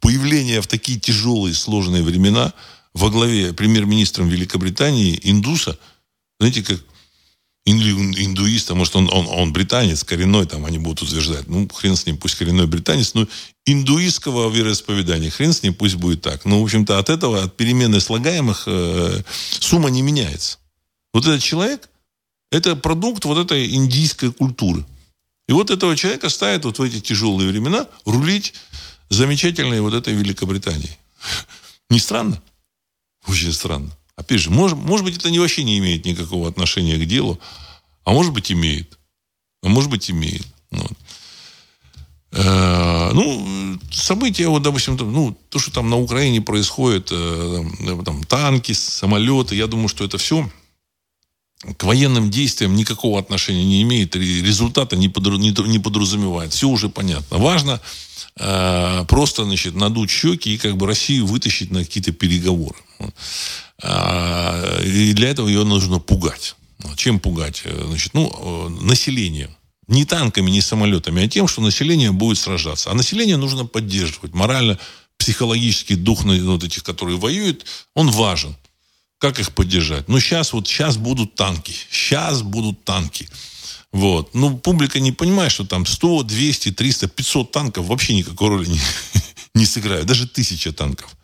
[0.00, 2.52] появление в такие тяжелые, сложные времена
[2.94, 5.78] во главе премьер-министром Великобритании индуса,
[6.38, 6.80] знаете, как
[7.64, 11.46] индуист, а может он, он, он британец, коренной, там они будут утверждать.
[11.48, 13.26] Ну, хрен с ним, пусть коренной британец, но
[13.66, 16.44] индуистского вероисповедания, хрен с ним, пусть будет так.
[16.44, 19.22] Но, в общем-то, от этого, от перемены слагаемых э,
[19.60, 20.58] сумма не меняется.
[21.12, 21.88] Вот этот человек,
[22.50, 24.84] это продукт вот этой индийской культуры.
[25.48, 28.54] И вот этого человека ставят вот в эти тяжелые времена рулить
[29.10, 30.96] замечательной вот этой Великобританией.
[31.90, 32.42] Не странно?
[33.26, 33.90] Очень странно.
[34.16, 37.40] Опять же, может, может быть, это не вообще не имеет никакого отношения к делу,
[38.04, 38.98] а может быть, имеет.
[39.62, 40.46] А может быть, имеет.
[40.70, 40.92] Вот.
[42.32, 48.24] Э, ну, события, вот, допустим, ну, то, что там на Украине происходит, э, там, там,
[48.24, 50.48] танки, самолеты, я думаю, что это все
[51.76, 56.52] к военным действиям никакого отношения не имеет, результата не, подру, не, не подразумевает.
[56.52, 57.38] Все уже понятно.
[57.38, 57.80] Важно
[58.36, 62.78] э, просто, значит, надуть щеки и как бы Россию вытащить на какие-то переговоры.
[63.80, 66.56] А, и для этого ее нужно пугать.
[66.96, 67.62] Чем пугать?
[67.64, 69.48] Э, значит, ну, э, население.
[69.92, 72.90] Не танками, не самолетами, а тем, что население будет сражаться.
[72.90, 74.32] А население нужно поддерживать.
[74.32, 74.78] Морально,
[75.18, 78.56] психологический дух вот этих, которые воюют, он важен.
[79.18, 80.08] Как их поддержать?
[80.08, 81.74] Ну, сейчас вот, сейчас будут танки.
[81.90, 83.28] Сейчас будут танки.
[83.92, 84.34] Вот.
[84.34, 88.80] Ну, публика не понимает, что там 100, 200, 300, 500 танков вообще никакой роли не,
[89.54, 90.06] не сыграют.
[90.06, 91.14] Даже тысяча танков.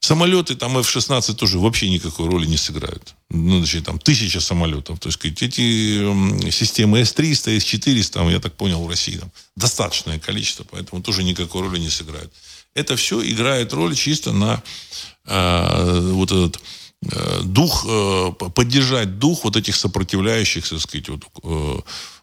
[0.00, 3.14] Самолеты, там F-16 тоже вообще никакой роли не сыграют.
[3.28, 4.98] Ну, значит, там тысяча самолетов.
[4.98, 10.64] То есть, эти системы S-300, S-400, там, я так понял, в России там достаточное количество,
[10.70, 12.32] поэтому тоже никакой роли не сыграют.
[12.74, 14.62] Это все играет роль чисто на
[15.26, 16.62] э, вот этот
[17.02, 21.80] э, дух, э, поддержать дух вот этих сопротивляющих, так сказать, вот, э,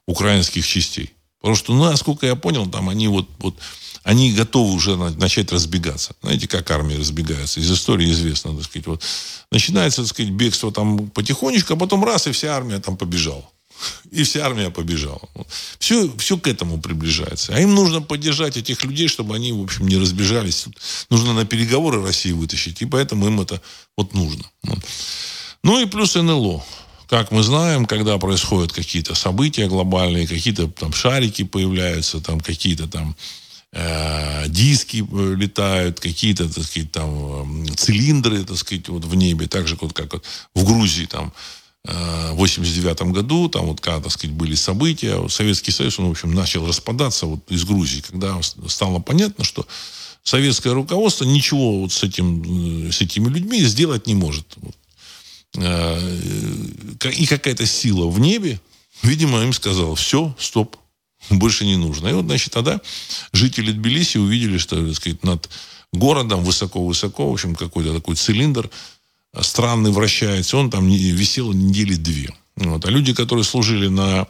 [0.08, 1.14] украинских частей.
[1.42, 3.56] Потому что, ну, насколько я понял, там они вот, вот
[4.04, 6.16] они готовы уже начать разбегаться.
[6.22, 7.60] Знаете, как армии разбегаются?
[7.60, 8.88] Из истории известно, так сказать.
[8.88, 9.04] Вот.
[9.52, 13.50] Начинается, так сказать, бегство там потихонечку, а потом раз, и вся армия там побежала.
[14.12, 15.22] И вся армия побежала.
[15.80, 17.54] Все, все к этому приближается.
[17.56, 20.66] А им нужно поддержать этих людей, чтобы они, в общем, не разбежались.
[21.10, 22.82] Нужно на переговоры России вытащить.
[22.82, 23.62] И поэтому им это
[23.96, 24.44] вот нужно.
[25.64, 26.64] Ну и плюс НЛО.
[27.08, 33.16] Как мы знаем, когда происходят какие-то события глобальные, какие-то там шарики появляются, там какие-то там
[34.48, 39.78] диски э, летают, какие-то, так сказать, там цилиндры, так сказать, вот в небе, так же,
[39.80, 40.24] вот как вот
[40.56, 41.34] в Грузии там
[41.86, 46.12] э, в 89 году, там вот когда, так сказать, были события, Советский Союз, он, в
[46.12, 49.68] общем, начал распадаться вот из Грузии, когда стало понятно, что
[50.24, 54.58] советское руководство ничего вот с, этим, с этими людьми сделать не может.
[55.56, 58.60] И какая-то сила в небе,
[59.04, 60.76] видимо, им сказала, все, стоп,
[61.30, 62.08] Больше не нужно.
[62.08, 62.80] И вот, значит, тогда
[63.34, 65.50] жители Тбилиси увидели, что, так сказать, над
[65.92, 68.70] городом высоко-высоко, в общем, какой-то такой цилиндр
[69.42, 70.58] странный вращается.
[70.58, 72.34] Он там висел недели две.
[72.56, 72.86] Вот.
[72.86, 74.28] А люди, которые служили на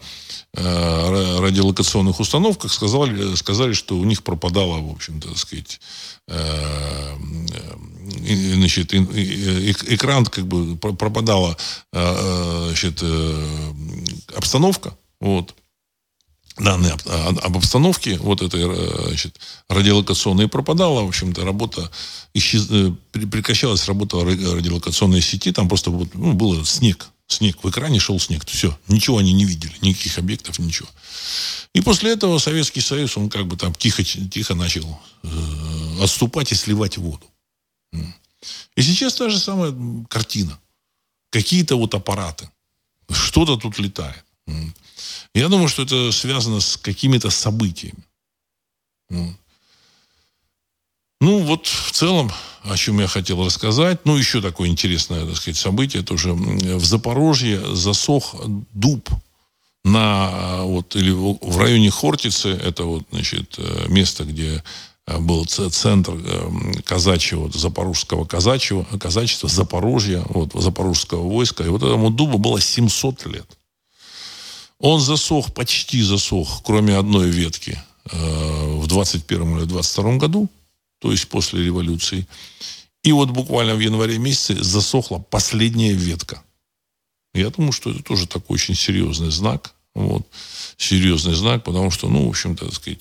[0.54, 5.80] э, радиолокационных установках, сказали, сказали, что у них пропадало, в общем-то, так сказать,
[6.28, 7.16] э,
[8.26, 11.58] э, значит, экран, как бы пропадала
[11.94, 13.74] э, э, значит, э,
[14.36, 14.98] обстановка.
[15.22, 15.56] Вот
[16.58, 18.64] данные об, об обстановке вот этой
[19.08, 19.40] значит,
[19.70, 21.04] радиолокационной пропадала.
[21.04, 21.92] В общем-то, работа
[22.34, 22.68] исчез...
[23.12, 25.52] прекращалась работа радиолокационной сети.
[25.52, 27.62] Там просто ну, был снег Снег.
[27.62, 28.46] В экране шел снег.
[28.48, 28.78] Все.
[28.88, 29.74] Ничего они не видели.
[29.82, 30.88] Никаких объектов, ничего.
[31.74, 36.56] И после этого Советский Союз, он как бы там тихо, тихо начал э, отступать и
[36.56, 37.26] сливать воду.
[38.76, 39.76] И сейчас та же самая
[40.10, 40.58] картина.
[41.30, 42.50] Какие-то вот аппараты.
[43.12, 44.24] Что-то тут летает.
[45.34, 48.04] Я думаю, что это связано с какими-то событиями.
[51.20, 52.32] Ну, вот в целом,
[52.64, 54.06] о чем я хотел рассказать.
[54.06, 56.34] Ну, еще такое интересное, так сказать, событие тоже.
[56.34, 58.36] В Запорожье засох
[58.74, 59.10] дуб
[59.84, 64.64] на, вот, или в районе Хортицы, это вот, значит, э, место, где
[65.08, 71.64] э, был центр э, казачьего, запорожского казачьего, казачества, Запорожья, вот, запорожского войска.
[71.64, 73.57] И вот этому дубу было 700 лет.
[74.80, 80.50] Он засох, почти засох, кроме одной ветки, в 21 или 22 году
[81.00, 82.28] то есть после революции.
[83.04, 86.44] И вот буквально в январе месяце засохла последняя ветка.
[87.34, 89.74] Я думаю, что это тоже такой очень серьезный знак.
[89.94, 90.28] Вот.
[90.78, 93.00] Серьезный знак, потому что, ну, в общем-то, так сказать,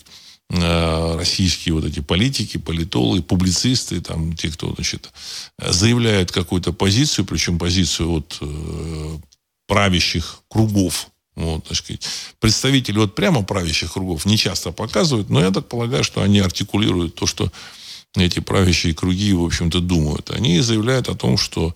[0.51, 5.13] э, российские вот эти политики, политологи, публицисты, там, те, кто, значит,
[5.59, 9.19] заявляют какую-то позицию, причем позицию от э,
[9.67, 12.07] правящих кругов, вот, так сказать.
[12.41, 17.15] Представители вот прямо правящих кругов не часто показывают, но я так полагаю, что они артикулируют
[17.15, 17.53] то, что
[18.15, 20.31] эти правящие круги, в общем-то, думают.
[20.31, 21.75] Они заявляют о том, что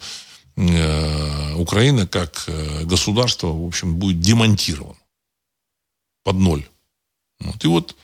[0.57, 4.97] э, Украина как э, государство, в общем, будет демонтирована
[6.25, 6.67] под ноль.
[7.41, 7.63] Вот.
[7.65, 7.97] И вот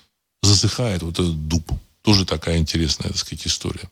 [0.43, 1.71] засыхает вот этот дуб.
[2.03, 3.91] Тоже такая интересная, так сказать, история.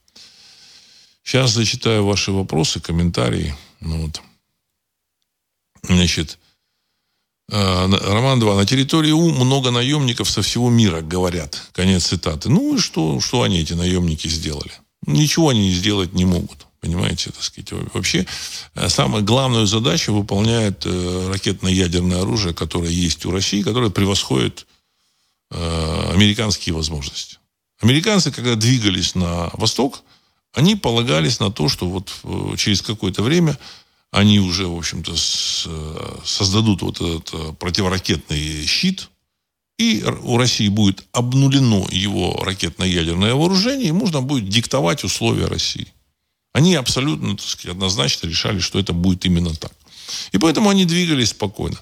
[1.22, 3.54] Сейчас зачитаю ваши вопросы, комментарии.
[3.80, 4.22] Ну, вот.
[5.82, 6.38] Значит,
[7.48, 8.54] Роман 2.
[8.54, 11.62] На территории У много наемников со всего мира, говорят.
[11.72, 12.48] Конец цитаты.
[12.48, 14.72] Ну и что, что они, эти наемники, сделали?
[15.06, 16.66] Ничего они сделать не могут.
[16.80, 17.72] Понимаете, так сказать.
[17.92, 18.26] Вообще,
[18.74, 24.66] э, самую главную задачу выполняет э, ракетно-ядерное оружие, которое есть у России, которое превосходит
[25.50, 27.38] американские возможности.
[27.80, 30.02] Американцы, когда двигались на восток,
[30.52, 32.10] они полагались на то, что вот
[32.58, 33.56] через какое-то время
[34.14, 39.10] они уже, в общем-то, э, создадут вот этот э, противоракетный щит,
[39.76, 45.88] и у России будет обнулено его ракетно-ядерное вооружение, и можно будет диктовать условия России.
[46.52, 49.72] Они абсолютно, так сказать, однозначно решали, что это будет именно так.
[50.30, 51.80] И поэтому они двигались спокойно.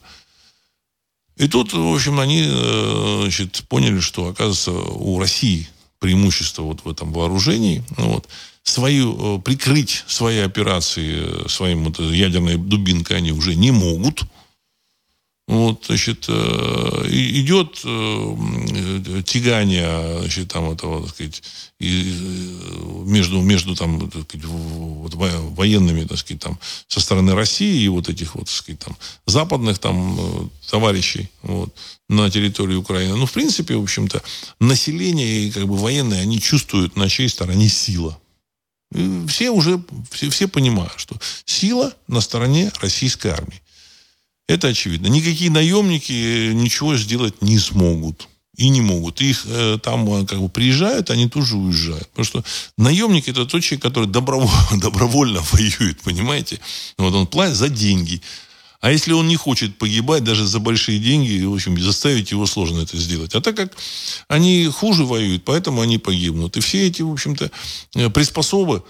[1.37, 5.69] И тут, в общем, они э, значит, поняли, что, оказывается, у России
[5.99, 7.85] преимущество вот в этом вооружении.
[7.99, 8.27] Вот
[8.63, 14.23] свою, э, прикрыть свои операции э, своим вот ядерной дубинкой они уже не могут.
[15.49, 17.75] Вот, значит, э, идет
[19.25, 21.43] тягание, значит, там этого, так сказать,
[21.81, 28.09] между, между там, так сказать, вот, военными, так сказать, там, со стороны России и вот
[28.09, 28.97] этих вот, так сказать, там,
[29.27, 31.75] западных там товарищей вот,
[32.09, 33.17] на территории Украины.
[33.17, 34.23] Ну, в принципе, в общем-то,
[34.61, 38.17] население и как бы военные, они чувствуют, на чьей стороне сила.
[39.29, 43.63] Все уже, все, все понимают, что сила на стороне российской армии.
[44.49, 45.07] Это очевидно.
[45.07, 48.29] Никакие наемники ничего сделать не смогут.
[48.57, 49.23] И не могут.
[49.23, 52.07] Их э, там э, как бы приезжают, они тоже уезжают.
[52.11, 52.45] Потому что
[52.77, 56.61] наемник это тот человек, который добровольно, добровольно воюет, понимаете?
[56.99, 58.21] Вот он платит за деньги.
[58.83, 62.81] А если он не хочет погибать даже за большие деньги, в общем, заставить его сложно
[62.81, 63.33] это сделать.
[63.37, 63.77] А так как
[64.27, 66.57] они хуже воюют, поэтому они погибнут.
[66.57, 67.53] И все эти, в общем-то,
[67.95, 68.83] э, приспособы,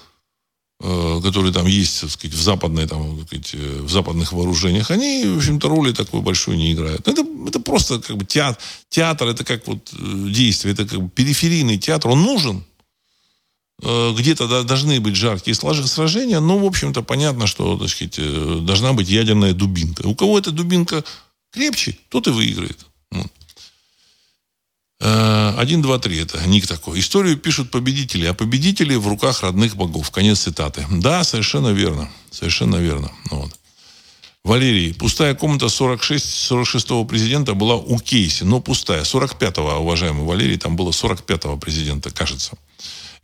[0.81, 4.91] э, которые там есть, так сказать, в, западной, там, так сказать, э, в западных вооружениях,
[4.91, 7.07] они, в общем-то, роли такой большой не играют.
[7.07, 9.93] Это, это просто как бы театр, театр, это как вот
[10.33, 12.65] действие, это как бы периферийный театр, он нужен,
[13.83, 18.93] Э, где-то должны быть жаркие сражения, но, в общем-то, понятно, что, так сказать, э, должна
[18.93, 20.07] быть ядерная дубинка.
[20.07, 21.05] У кого эта дубинка
[21.51, 22.79] крепче, тот и выиграет.
[25.01, 26.19] Э, один, два, три.
[26.19, 27.01] Это ник такой.
[27.01, 30.13] Историю пишут победители, а победители в руках родных богов.
[30.13, 30.87] Конец цитаты.
[30.89, 32.09] Да, совершенно верно.
[32.31, 33.11] Совершенно верно.
[33.33, 33.51] Вот.
[34.45, 39.03] Валерий, пустая комната 46, 46-го президента была у Кейси, но пустая.
[39.03, 42.57] 45-го, уважаемый Валерий, там было 45-го президента, кажется.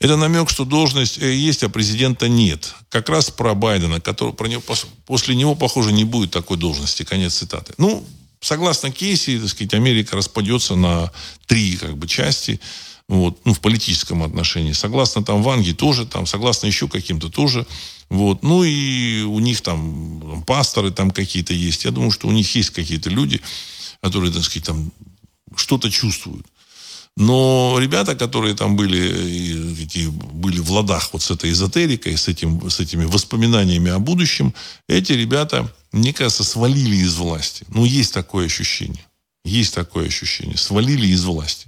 [0.00, 2.74] Это намек, что должность э, есть, а президента нет.
[2.88, 4.62] Как раз про Байдена, который, про него,
[5.06, 7.02] после него, похоже, не будет такой должности.
[7.02, 7.74] Конец цитаты.
[7.78, 8.06] Ну,
[8.40, 11.10] согласно Кейси, так сказать, Америка распадется на
[11.46, 12.60] три как бы, части
[13.08, 14.72] вот, ну, в политическом отношении.
[14.72, 17.66] Согласно там Ванги тоже, там, согласно еще каким-то тоже.
[18.10, 18.42] Вот.
[18.42, 21.84] Ну и у них там пасторы там какие-то есть.
[21.84, 23.40] Я думаю, что у них есть какие-то люди,
[24.00, 24.92] которые, так сказать, там
[25.56, 26.46] что-то чувствуют.
[27.20, 32.70] Но ребята, которые там были, эти, были в ладах вот с этой эзотерикой, с, этим,
[32.70, 34.54] с этими воспоминаниями о будущем,
[34.88, 37.66] эти ребята, мне кажется, свалили из власти.
[37.70, 39.04] Ну, есть такое ощущение.
[39.44, 40.56] Есть такое ощущение.
[40.56, 41.66] Свалили из власти.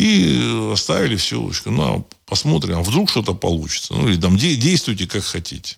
[0.00, 1.50] И оставили все.
[1.66, 3.92] Ну, а посмотрим, а вдруг что-то получится.
[3.92, 5.76] Ну, или там действуйте как хотите.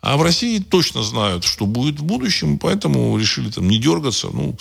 [0.00, 4.30] А в России точно знают, что будет в будущем, поэтому решили там не дергаться.
[4.32, 4.56] Ну,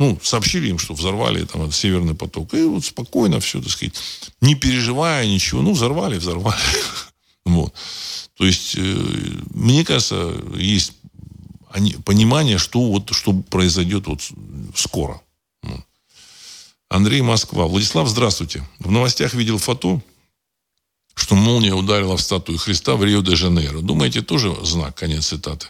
[0.00, 2.54] ну сообщили им, что взорвали там этот Северный поток.
[2.54, 3.94] И вот спокойно все, так сказать,
[4.40, 5.60] не переживая ничего.
[5.60, 6.56] Ну, взорвали, взорвали.
[7.44, 7.72] Вот.
[8.36, 8.80] То есть, э,
[9.54, 10.92] мне кажется, есть
[12.04, 14.20] понимание, что, вот, что произойдет вот
[14.74, 15.22] скоро.
[16.88, 17.66] Андрей Москва.
[17.66, 18.66] Владислав, здравствуйте.
[18.78, 20.00] В новостях видел фото,
[21.14, 23.80] что молния ударила в статую Христа в Рио-де-Жанейро.
[23.80, 24.94] Думаете, тоже знак?
[24.94, 25.66] Конец цитаты.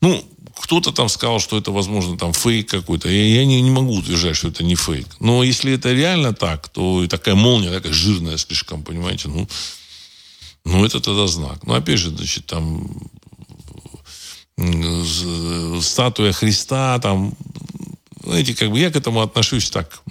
[0.00, 0.24] Ну,
[0.58, 3.08] кто-то там сказал, что это, возможно, там фейк какой-то.
[3.10, 5.06] Я, я не, не могу утверждать, что это не фейк.
[5.20, 9.46] Но если это реально так, то и такая молния, такая жирная слишком, понимаете, ну,
[10.64, 11.66] ну это тогда знак.
[11.66, 12.88] Но опять же, значит, там
[15.82, 17.34] статуя Христа, там
[18.26, 20.02] знаете, как бы я к этому отношусь так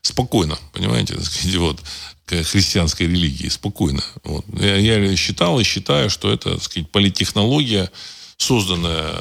[0.00, 1.16] спокойно, понимаете,
[1.58, 1.80] вот,
[2.24, 4.02] к христианской религии, спокойно.
[4.24, 4.44] Вот.
[4.58, 7.90] Я, я считал и считаю, что это, так сказать, политтехнология,
[8.36, 9.14] созданная,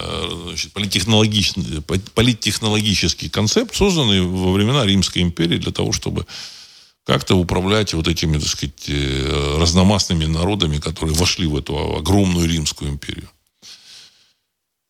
[0.45, 6.25] значит, политтехнологичный, политтехнологический концепт, созданный во времена Римской империи для того, чтобы
[7.05, 12.91] как-то управлять вот этими, так сказать, э, разномастными народами, которые вошли в эту огромную Римскую
[12.91, 13.29] империю.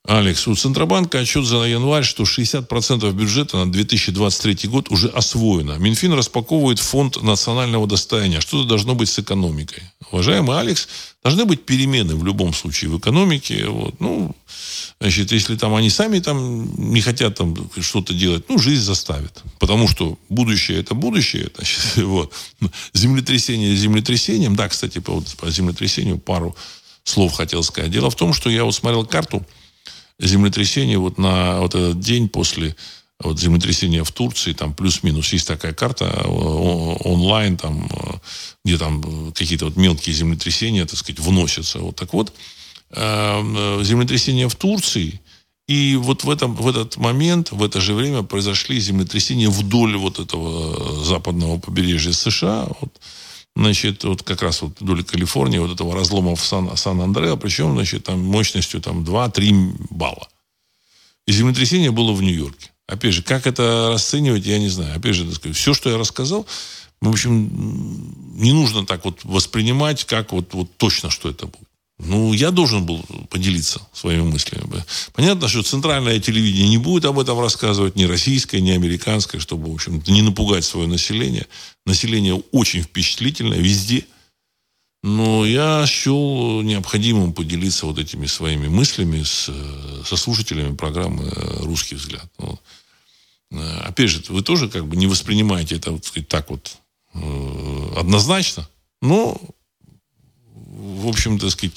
[0.08, 5.78] Алекс, у Центробанка отчет за январь, что 60% бюджета на 2023 год уже освоено.
[5.78, 8.42] Минфин распаковывает фонд национального достояния.
[8.42, 9.84] Что-то должно быть с экономикой.
[10.12, 10.88] Уважаемый Алекс,
[11.24, 13.68] должны быть перемены в любом случае в экономике.
[13.68, 14.00] Вот.
[14.00, 14.36] Ну,
[15.00, 19.44] значит, если там они сами там не хотят там что-то делать, ну, жизнь заставит.
[19.60, 21.52] Потому что будущее это будущее.
[21.56, 22.34] Значит, вот.
[22.94, 24.56] Землетрясение землетрясением.
[24.56, 26.56] Да, кстати, по, по землетрясению пару
[27.04, 27.92] слов хотел сказать.
[27.92, 29.46] Дело в том, что я вот смотрел карту
[30.22, 32.76] землетрясение вот на вот этот день после
[33.24, 37.90] вот землетрясения в Турции, там плюс-минус есть такая карта онлайн, там,
[38.66, 41.80] где там какие-то вот мелкие землетрясения, так сказать, вносятся.
[41.80, 42.34] Вот так вот,
[42.92, 45.22] э, землетрясение в Турции,
[45.68, 50.20] и вот в, этом, в этот момент, в это же время произошли землетрясения вдоль вот
[50.20, 52.68] этого западного побережья США.
[52.82, 53.00] Вот,
[53.56, 58.06] значит, вот как раз вот вдоль Калифорнии, вот этого разлома в Сан, Сан-Андреа, причем, значит,
[58.06, 60.28] там мощностью там 2-3 балла.
[61.28, 62.72] И землетрясение было в Нью-Йорке.
[62.88, 64.98] Опять же, как это расценивать, я не знаю.
[64.98, 66.46] Опять же, сказать, все, что я рассказал,
[67.02, 67.50] в общем,
[68.36, 71.71] не нужно так вот воспринимать, как вот, вот точно, что это будет.
[72.04, 74.64] Ну, я должен был поделиться своими мыслями.
[75.14, 79.76] Понятно, что центральное телевидение не будет об этом рассказывать, ни российское, ни американское, чтобы, в
[79.76, 81.48] общем не напугать свое население.
[81.86, 84.06] Население очень впечатлительное везде.
[85.04, 89.50] Но я счел необходимым поделиться вот этими своими мыслями с,
[90.06, 92.32] со слушателями программы «Русский взгляд».
[92.38, 92.62] Вот.
[93.52, 96.78] Э, опять же, вы тоже как бы не воспринимаете это вот, так вот
[97.14, 98.68] э, однозначно,
[99.02, 99.40] но
[100.82, 101.74] в общем, так сказать,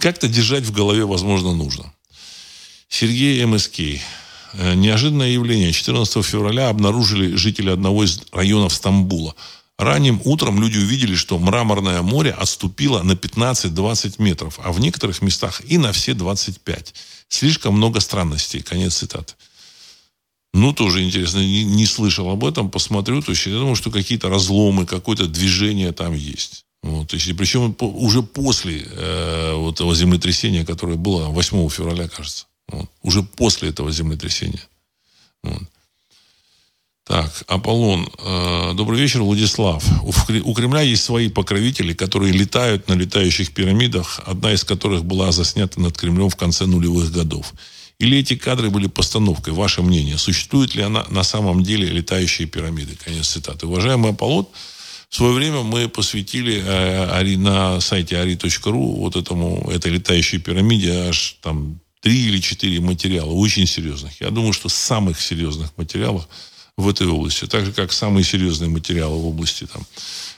[0.00, 1.92] как-то держать в голове, возможно, нужно.
[2.88, 3.80] Сергей МСК.
[4.52, 5.72] Э, неожиданное явление.
[5.72, 9.34] 14 февраля обнаружили жители одного из районов Стамбула.
[9.78, 15.62] Ранним утром люди увидели, что мраморное море отступило на 15-20 метров, а в некоторых местах
[15.66, 16.94] и на все 25.
[17.28, 18.60] Слишком много странностей.
[18.60, 19.34] Конец цитаты.
[20.52, 23.22] Ну, тоже интересно, не, не слышал об этом, посмотрю.
[23.22, 26.64] То есть я думаю, что какие-то разломы, какое-то движение там есть.
[27.00, 32.44] Вот, есть, причем уже после э, вот этого землетрясения, которое было 8 февраля, кажется.
[32.68, 34.62] Вот, уже после этого землетрясения.
[35.42, 35.62] Вот.
[37.06, 38.06] Так, Аполлон.
[38.18, 39.82] Э, добрый вечер, Владислав.
[40.02, 40.12] У,
[40.44, 45.80] у Кремля есть свои покровители, которые летают на летающих пирамидах, одна из которых была заснята
[45.80, 47.54] над Кремлем в конце нулевых годов.
[47.98, 49.54] Или эти кадры были постановкой?
[49.54, 50.18] Ваше мнение.
[50.18, 52.94] Существует ли она на самом деле летающие пирамиды?
[53.02, 53.66] Конец цитаты.
[53.66, 54.46] Уважаемый Аполлон,
[55.10, 61.36] в свое время мы посвятили э, на сайте ari.ru вот этому, этой летающей пирамиде аж
[61.42, 64.20] там три или четыре материала очень серьезных.
[64.20, 66.28] Я думаю, что самых серьезных материалов
[66.76, 69.84] в этой области, так же, как самые серьезные материалы в области там,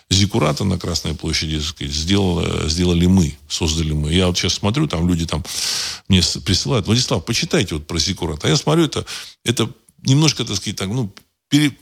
[0.08, 4.12] Зикурата на Красной площади сказать, сделали, сделали мы, создали мы.
[4.12, 5.44] Я вот сейчас смотрю, там люди там
[6.08, 8.44] мне присылают, Владислав, почитайте вот про Зикурат.
[8.44, 9.04] А я смотрю, это,
[9.44, 9.70] это
[10.02, 11.12] немножко, так сказать, так, ну,
[11.48, 11.72] пере,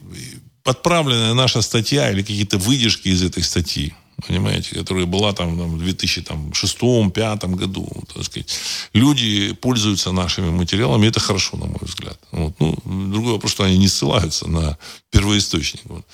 [0.63, 5.83] подправленная наша статья или какие-то выдержки из этой статьи понимаете, которая была там, там в
[5.83, 7.89] 2006-2005 году.
[8.13, 8.59] Так сказать.
[8.93, 12.19] Люди пользуются нашими материалами, это хорошо, на мой взгляд.
[12.33, 12.55] Вот.
[12.61, 14.79] Ну, другой вопрос, что они не ссылаются на
[15.11, 15.83] первоисточник.
[15.85, 16.05] Вот.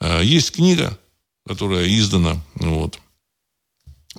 [0.00, 0.98] А, есть книга,
[1.46, 2.98] которая издана, вот,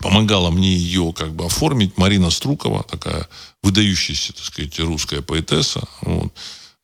[0.01, 3.27] помогала мне ее как бы оформить Марина Струкова, такая
[3.63, 5.87] выдающаяся, так сказать, русская поэтесса.
[6.01, 6.33] Вот.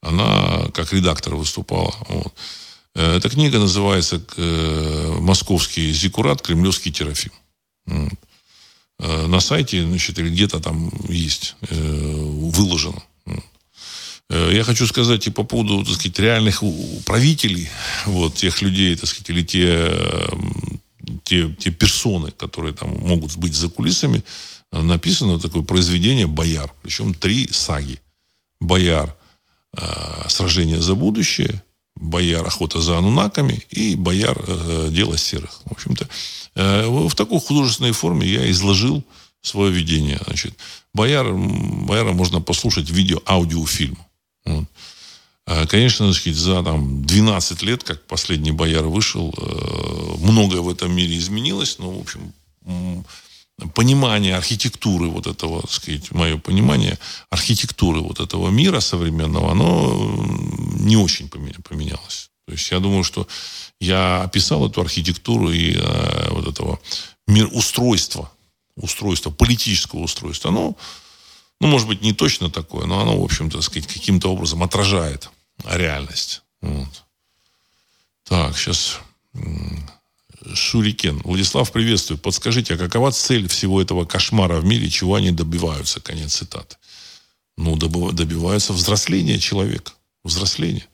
[0.02, 1.94] Она как редактор выступала.
[2.10, 2.34] Вот.
[2.96, 6.42] Э, эта книга называется э, «Московский зикурат.
[6.42, 7.32] Кремлевский терафим».
[9.00, 13.02] Э, на сайте, значит, или где-то там есть, выложено.
[14.30, 16.64] Я хочу сказать и по поводу, так сказать, реальных
[17.06, 17.70] правителей,
[18.06, 19.94] вот, тех людей, так сказать, или те,
[21.24, 24.24] те, те персоны, которые там могут быть за кулисами,
[24.72, 26.74] написано такое произведение «Бояр».
[26.82, 28.00] Причем три саги.
[28.60, 29.16] «Бояр.
[30.28, 31.62] Сражение за будущее»,
[31.96, 35.62] бояр охота за анунаками и бояр э, дело серых.
[35.66, 36.08] В общем-то,
[36.56, 39.04] э, в такой художественной форме я изложил
[39.42, 40.20] свое видение.
[40.26, 40.56] Значит,
[40.94, 43.98] бояр, бояра можно послушать видео аудиофильм.
[44.46, 44.66] Вот.
[45.46, 50.96] А, конечно, сказать, за там, 12 лет, как последний бояр вышел, э, многое в этом
[50.96, 52.34] мире изменилось, но, в общем,
[53.74, 56.98] понимание архитектуры вот этого, так сказать, мое понимание
[57.30, 60.26] архитектуры вот этого мира современного, оно
[60.80, 62.30] не очень поменялось.
[62.46, 63.28] То есть я думаю, что
[63.80, 66.80] я описал эту архитектуру и э, вот этого
[67.28, 68.32] мир устройства,
[68.76, 70.50] устройства, политического устройства.
[70.50, 70.76] Оно,
[71.62, 75.30] ну, может быть, не точно такое, но оно, в общем-то, сказать, каким-то образом отражает
[75.64, 76.42] реальность.
[76.62, 77.04] Вот.
[78.26, 79.00] Так, сейчас
[80.54, 81.20] Шурикен.
[81.24, 82.18] Владислав, приветствую.
[82.18, 86.00] Подскажите, а какова цель всего этого кошмара в мире, чего они добиваются?
[86.00, 86.76] Конец цитаты.
[87.58, 89.94] Ну, добиваются взросления человека.
[90.24, 90.88] Взросления.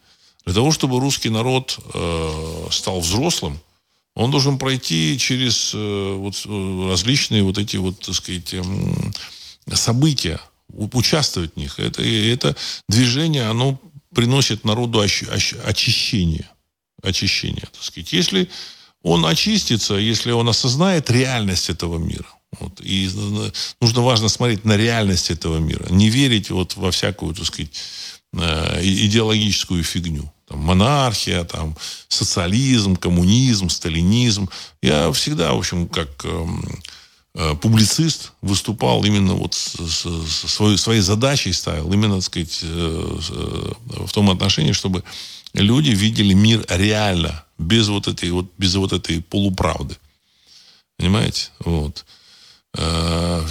[0.46, 3.60] Для того, чтобы русский народ э, стал взрослым,
[4.16, 8.64] он должен пройти через э, вот, э, различные вот эти вот, так сказать, э,
[9.74, 11.80] события, участвовать в них.
[11.80, 12.56] Это, это
[12.88, 13.80] движение, оно
[14.14, 16.50] приносит народу очищение.
[17.02, 18.12] Очищение, так сказать.
[18.12, 18.50] Если
[19.04, 22.28] он очистится, если он осознает реальность этого мира.
[22.60, 22.82] Вот.
[22.82, 25.86] И э, нужно важно смотреть на реальность этого мира.
[25.90, 27.72] Не верить вот во всякую, так сказать,
[28.34, 30.32] э, идеологическую фигню.
[30.48, 31.78] Там, монархия, там,
[32.08, 34.50] социализм, коммунизм, сталинизм.
[34.82, 36.82] Я всегда, в общем, как эм,
[37.36, 42.60] э, публицист выступал именно вот с, с, с своей, своей задачей ставил, именно, так сказать,
[42.64, 45.04] в том отношении, чтобы
[45.54, 49.98] люди видели мир реально, без вот этой вот, без вот этой полуправды.
[50.98, 51.50] Понимаете?
[51.60, 52.06] Вот.
[52.76, 53.46] Э,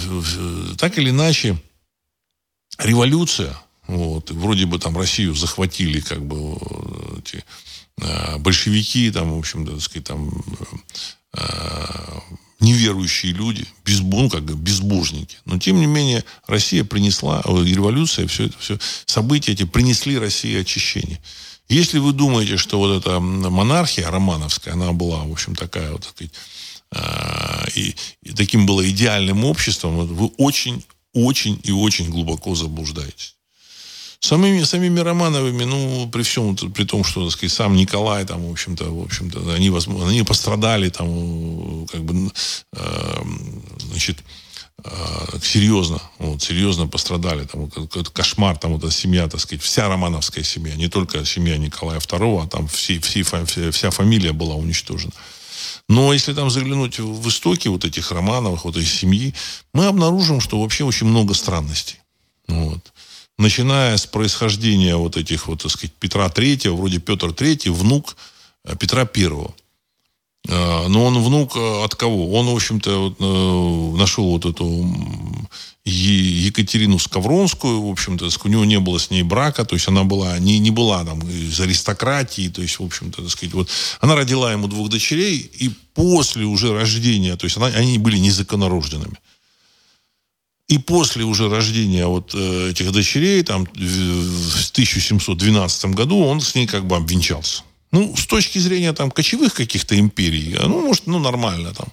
[0.77, 1.57] так или иначе,
[2.77, 3.55] революция,
[3.87, 6.57] вот, вроде бы там Россию захватили как бы
[7.17, 7.43] эти
[8.01, 10.31] э, большевики, там, в общем, так сказать, там
[11.33, 12.19] э,
[12.59, 15.37] неверующие люди, без, ну, как безбожники.
[15.45, 21.19] Но, тем не менее, Россия принесла, революция, все это, все, события эти принесли России очищение.
[21.69, 26.11] Если вы думаете, что вот эта монархия романовская, она была, в общем, такая вот, так
[26.11, 26.33] сказать,
[27.75, 33.35] и, и таким было идеальным обществом, вы очень, очень и очень глубоко заблуждаетесь.
[34.19, 38.51] Самими, самими Романовыми, ну, при всем, при том, что, так сказать, сам Николай, там, в
[38.51, 42.31] общем-то, в общем-то, они, возможно, они пострадали, там, как бы,
[42.73, 43.23] э,
[43.79, 44.21] значит, э,
[45.41, 47.45] серьезно, вот, серьезно пострадали.
[47.45, 51.57] Там какой-то кошмар, там вот эта семья, так сказать, вся романовская семья, не только семья
[51.57, 53.23] Николая II, а там все, все,
[53.71, 55.11] вся фамилия была уничтожена.
[55.89, 59.33] Но если там заглянуть в истоки вот этих Романовых, вот этой семьи,
[59.73, 61.97] мы обнаружим, что вообще очень много странностей.
[62.47, 62.93] Вот.
[63.39, 68.17] Начиная с происхождения вот этих вот, так сказать, Петра III, вроде Петр III, внук
[68.65, 69.53] э, Петра I.
[70.47, 72.31] А, но он внук э, от кого?
[72.33, 74.87] Он, в общем-то, э, нашел вот эту
[75.85, 80.37] Екатерину Скавронскую, в общем-то, у него не было с ней брака, то есть она была,
[80.39, 84.51] не, не была там из аристократии, то есть, в общем-то, так сказать, вот, она родила
[84.51, 89.17] ему двух дочерей, и после уже рождения, то есть она, они были незаконнорожденными.
[90.67, 96.67] И после уже рождения вот э, этих дочерей, там, в 1712 году, он с ней
[96.67, 97.63] как бы обвенчался.
[97.91, 101.87] Ну, с точки зрения там кочевых каких-то империй, ну, может, ну, нормально там.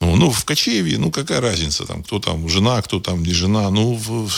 [0.00, 3.70] Ну, ну, в кочевье, ну, какая разница, там, кто там жена, кто там не жена.
[3.70, 4.30] Ну, в,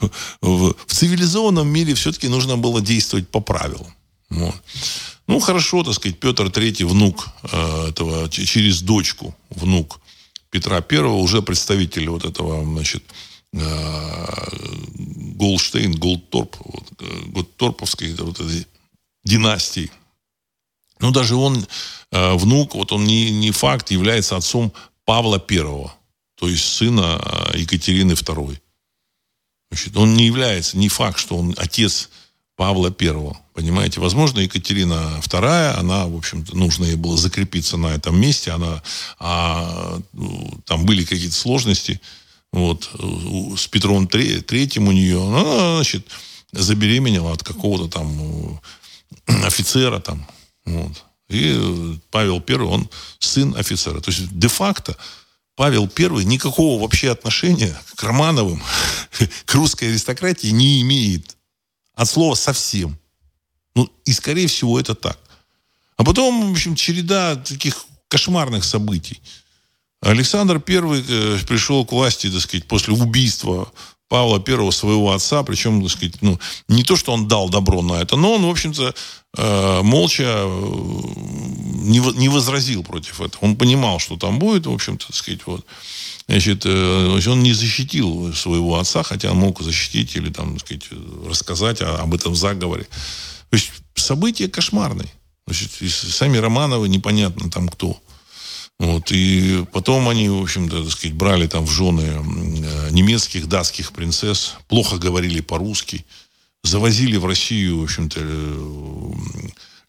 [0.40, 3.94] в, в цивилизованном мире все-таки нужно было действовать по правилам.
[4.30, 4.54] Вот.
[5.26, 10.00] Ну, хорошо, так сказать, Петр III, внук э, этого, через дочку, внук
[10.50, 13.04] Петра Первого, уже представитель вот этого, значит,
[13.52, 14.26] э,
[15.36, 18.66] Голштейн, Голдторп, вот, э, Голдторповской вот этой
[19.24, 19.90] династии.
[21.00, 21.66] Ну, даже он,
[22.12, 24.72] э, внук, вот он не, не факт, является отцом
[25.04, 25.94] Павла Первого,
[26.36, 27.20] то есть сына
[27.52, 28.62] э, Екатерины Второй.
[29.70, 32.10] Значит, он не является, не факт, что он отец
[32.56, 33.36] Павла Первого.
[33.54, 38.82] Понимаете, возможно, Екатерина Вторая, она, в общем-то, нужно ей было закрепиться на этом месте, она,
[39.18, 42.00] а, ну, там были какие-то сложности,
[42.52, 42.90] вот,
[43.56, 46.06] с Петром Третьим у нее, она, значит,
[46.52, 48.60] забеременела от какого-то там
[49.44, 50.26] офицера там,
[50.64, 51.04] вот.
[51.28, 54.00] И Павел Первый, он сын офицера.
[54.00, 54.96] То есть, де-факто,
[55.54, 58.62] Павел Первый никакого вообще отношения к Романовым,
[59.44, 61.36] к русской аристократии не имеет.
[61.94, 62.98] От слова совсем.
[63.74, 65.18] Ну, и, скорее всего, это так.
[65.96, 69.20] А потом, в общем, череда таких кошмарных событий.
[70.00, 73.72] Александр Первый э, пришел к власти, так сказать, после убийства
[74.12, 77.94] Павла Первого, своего отца, причем, так сказать, ну, не то, что он дал добро на
[77.94, 78.94] это, но он, в общем-то,
[79.38, 80.72] э, молча э,
[82.18, 83.42] не, возразил против этого.
[83.42, 85.64] Он понимал, что там будет, в общем-то, так сказать, вот.
[86.28, 90.88] Значит, э, он не защитил своего отца, хотя мог защитить или, там, так сказать,
[91.26, 92.84] рассказать об этом заговоре.
[93.48, 95.10] То есть события кошмарные.
[95.46, 97.98] Значит, сами Романовы непонятно там кто.
[98.78, 103.92] Вот, и потом они, в общем-то, так сказать, брали там в жены э, немецких, датских
[103.92, 106.04] принцесс, плохо говорили по-русски,
[106.64, 109.12] завозили в Россию, в общем-то, э,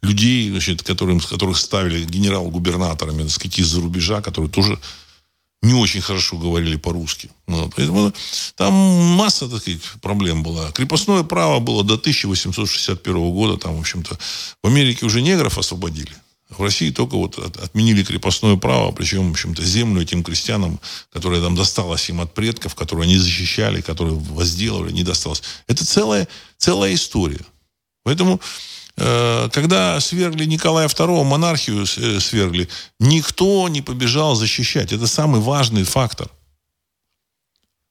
[0.03, 4.77] людей, значит, которым, которых ставили генерал-губернаторами, так сказать, из-за рубежа, которые тоже
[5.63, 7.29] не очень хорошо говорили по-русски.
[7.47, 7.73] Вот.
[7.75, 8.13] Поэтому
[8.55, 10.71] там масса, так сказать, проблем была.
[10.71, 13.57] Крепостное право было до 1861 года.
[13.57, 14.19] Там, в общем-то,
[14.61, 16.11] в Америке уже негров освободили.
[16.59, 20.79] В России только вот отменили крепостное право, причем, в общем-то, землю этим крестьянам,
[21.11, 25.43] которая там досталась им от предков, которые они защищали, которые возделывали, не досталось.
[25.67, 26.27] Это целая,
[26.57, 27.45] целая история.
[28.03, 28.39] Поэтому
[28.95, 32.69] Э, когда свергли Николая II, монархию э, свергли,
[32.99, 34.93] никто не побежал защищать.
[34.93, 36.29] Это самый важный фактор.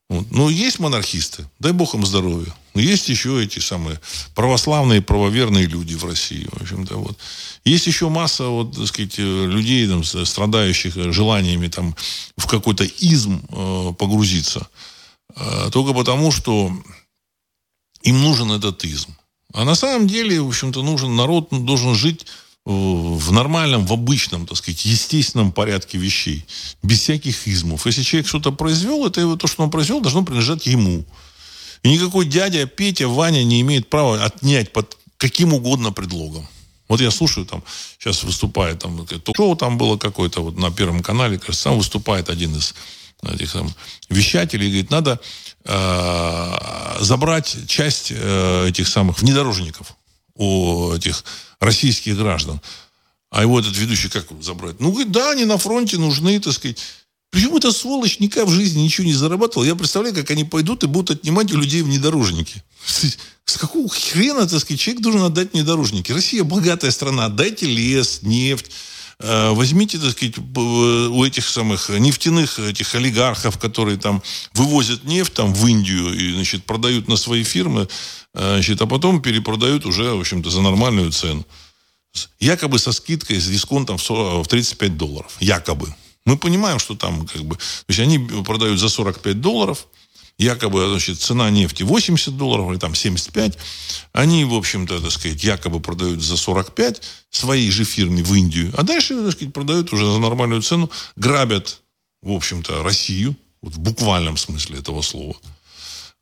[0.09, 0.31] Вот.
[0.31, 2.55] Ну, есть монархисты, дай бог им здоровья.
[2.75, 4.01] Но есть еще эти самые
[4.35, 6.49] православные, правоверные люди в России.
[6.51, 7.19] В общем-то, вот.
[7.65, 11.95] Есть еще масса, вот, так сказать, э, людей, там, страдающих желаниями там,
[12.37, 14.69] в какой-то изм э, погрузиться.
[15.37, 16.73] Э, только потому, что
[18.03, 19.11] им нужен этот изм.
[19.53, 22.27] А на самом деле, в общем-то, нужен народ должен жить
[22.65, 26.45] в нормальном, в обычном, так сказать, естественном порядке вещей,
[26.83, 27.87] без всяких измов.
[27.87, 31.05] Если человек что-то произвел, это его, то, что он произвел, должно принадлежать ему.
[31.83, 36.49] И никакой дядя, Петя, Ваня не имеет права отнять под каким угодно предлогом.
[36.89, 37.63] Вот я слушаю, там
[37.99, 42.55] сейчас выступает, там, шоу там было какое-то вот на Первом канале, кажется, там выступает один
[42.55, 42.75] из
[43.23, 43.73] этих там,
[44.09, 45.21] вещателей, говорит, надо
[45.65, 49.97] э, забрать часть э, этих самых внедорожников
[50.35, 51.25] у этих
[51.61, 52.61] российских граждан.
[53.31, 54.81] А его этот ведущий как забрать?
[54.81, 56.79] Ну, говорит, да, они на фронте нужны, так сказать.
[57.33, 59.65] Причем эта сволочь никак в жизни ничего не зарабатывала.
[59.65, 62.63] Я представляю, как они пойдут и будут отнимать у людей внедорожники.
[63.45, 66.13] С какого хрена, так сказать, человек должен отдать внедорожники?
[66.13, 67.29] Россия богатая страна.
[67.29, 68.71] Дайте лес, нефть,
[69.23, 74.21] Э, возьмите, так сказать, у этих самых нефтяных этих олигархов, которые там
[74.53, 77.89] вывозят нефть там в Индию и, значит, продают на свои фирмы,
[78.35, 81.47] э, значит, а потом перепродают уже, в общем-то, за нормальную цену.
[82.41, 85.37] Якобы со скидкой, с дисконтом в 35 долларов.
[85.41, 85.95] Якобы.
[86.25, 87.57] Мы понимаем, что там как бы...
[87.57, 89.87] То есть они продают за 45 долларов,
[90.39, 93.59] якобы, значит, цена нефти 80 долларов или там 75.
[94.13, 98.73] Они, в общем-то, так сказать, якобы продают за 45 своей же фирме в Индию.
[98.77, 101.81] А дальше, так сказать, продают уже за нормальную цену, грабят,
[102.23, 105.37] в общем-то, Россию, вот в буквальном смысле этого слова.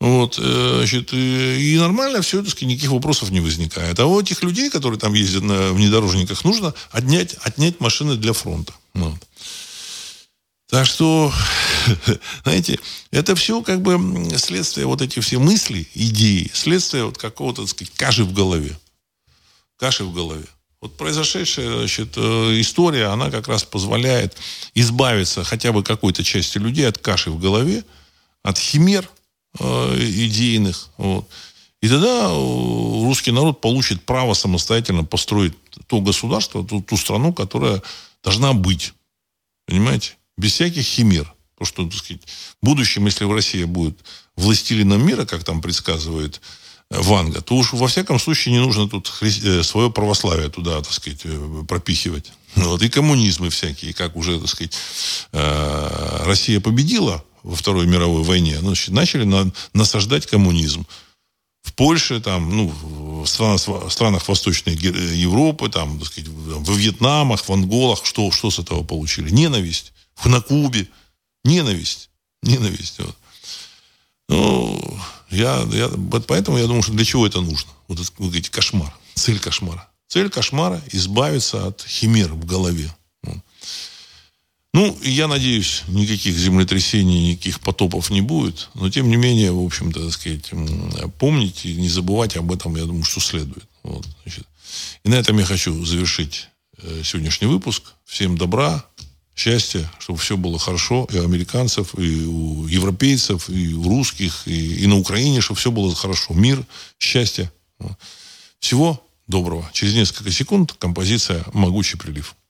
[0.01, 4.01] Вот, э, значит, и нормально все, так сказать, никаких вопросов не возникает.
[4.01, 8.73] А у этих людей, которые там ездят на внедорожниках, нужно отнять, отнять машины для фронта.
[8.95, 9.19] Вот.
[10.71, 11.33] Так что,
[12.45, 12.79] знаете,
[13.11, 13.99] это все как бы
[14.39, 18.79] следствие вот эти все мысли, идеи, следствие вот какого-то, так сказать, каши в голове.
[19.77, 20.47] Каши в голове.
[20.81, 22.21] Вот произошедшая значит, э,
[22.61, 24.37] история, она как раз позволяет
[24.75, 27.85] избавиться хотя бы какой-то части людей от каши в голове,
[28.45, 29.11] от химер
[29.59, 30.89] э, идейных.
[30.97, 31.29] Вот.
[31.83, 35.55] И тогда э, русский народ получит право самостоятельно построить
[35.89, 37.83] то государство, ту, ту страну, которая
[38.23, 38.95] должна быть.
[39.67, 40.15] Понимаете?
[40.41, 41.33] Без всяких химер.
[41.55, 42.23] Потому что, так сказать,
[42.63, 43.99] в будущем, если в России будет
[44.37, 46.41] властелином мира, как там предсказывает
[46.91, 49.31] э, Ванга, то уж во всяком случае не нужно тут хри...
[49.45, 52.33] Э, свое православие туда, так сказать, э, пропихивать.
[52.57, 54.77] Вот, и коммунизмы всякие, как уже, так сказать,
[55.31, 59.53] Россия победила во Второй мировой войне, ну, значит, начали на...
[59.73, 60.85] насаждать коммунизм.
[61.63, 62.73] В Польше, там, ну,
[63.23, 68.51] в странах, в странах Восточной Европы, там, так сказать, во Вьетнамах, в Анголах, что, что
[68.51, 69.31] с этого получили?
[69.31, 69.93] Ненависть.
[70.25, 70.89] На Кубе
[71.45, 72.11] ненависть.
[72.43, 72.99] Ненависть.
[72.99, 73.17] Вот.
[74.29, 74.99] Ну,
[75.31, 77.71] я, я, вот поэтому я думаю, что для чего это нужно?
[77.89, 78.95] Вот вы говорите, кошмар.
[79.15, 79.89] Цель кошмара.
[80.09, 82.95] Цель кошмара– избавиться от химер в голове.
[84.73, 88.69] Ну, я надеюсь, никаких землетрясений, никаких потопов не будет.
[88.75, 90.51] Но, тем не менее, в общем-то, так сказать,
[91.19, 93.65] помнить и не забывать об этом, я думаю, что следует.
[93.83, 94.47] Вот, значит.
[95.03, 96.49] И на этом я хочу завершить
[96.79, 97.95] э, сегодняшний выпуск.
[98.05, 98.85] Всем добра,
[99.41, 104.83] счастья, чтобы все было хорошо и у американцев, и у европейцев, и у русских, и,
[104.83, 106.35] и на Украине, чтобы все было хорошо.
[106.35, 106.63] Мир,
[106.99, 107.51] счастье.
[108.59, 109.71] Всего доброго.
[109.73, 112.37] Через несколько секунд композиция «Могучий прилив».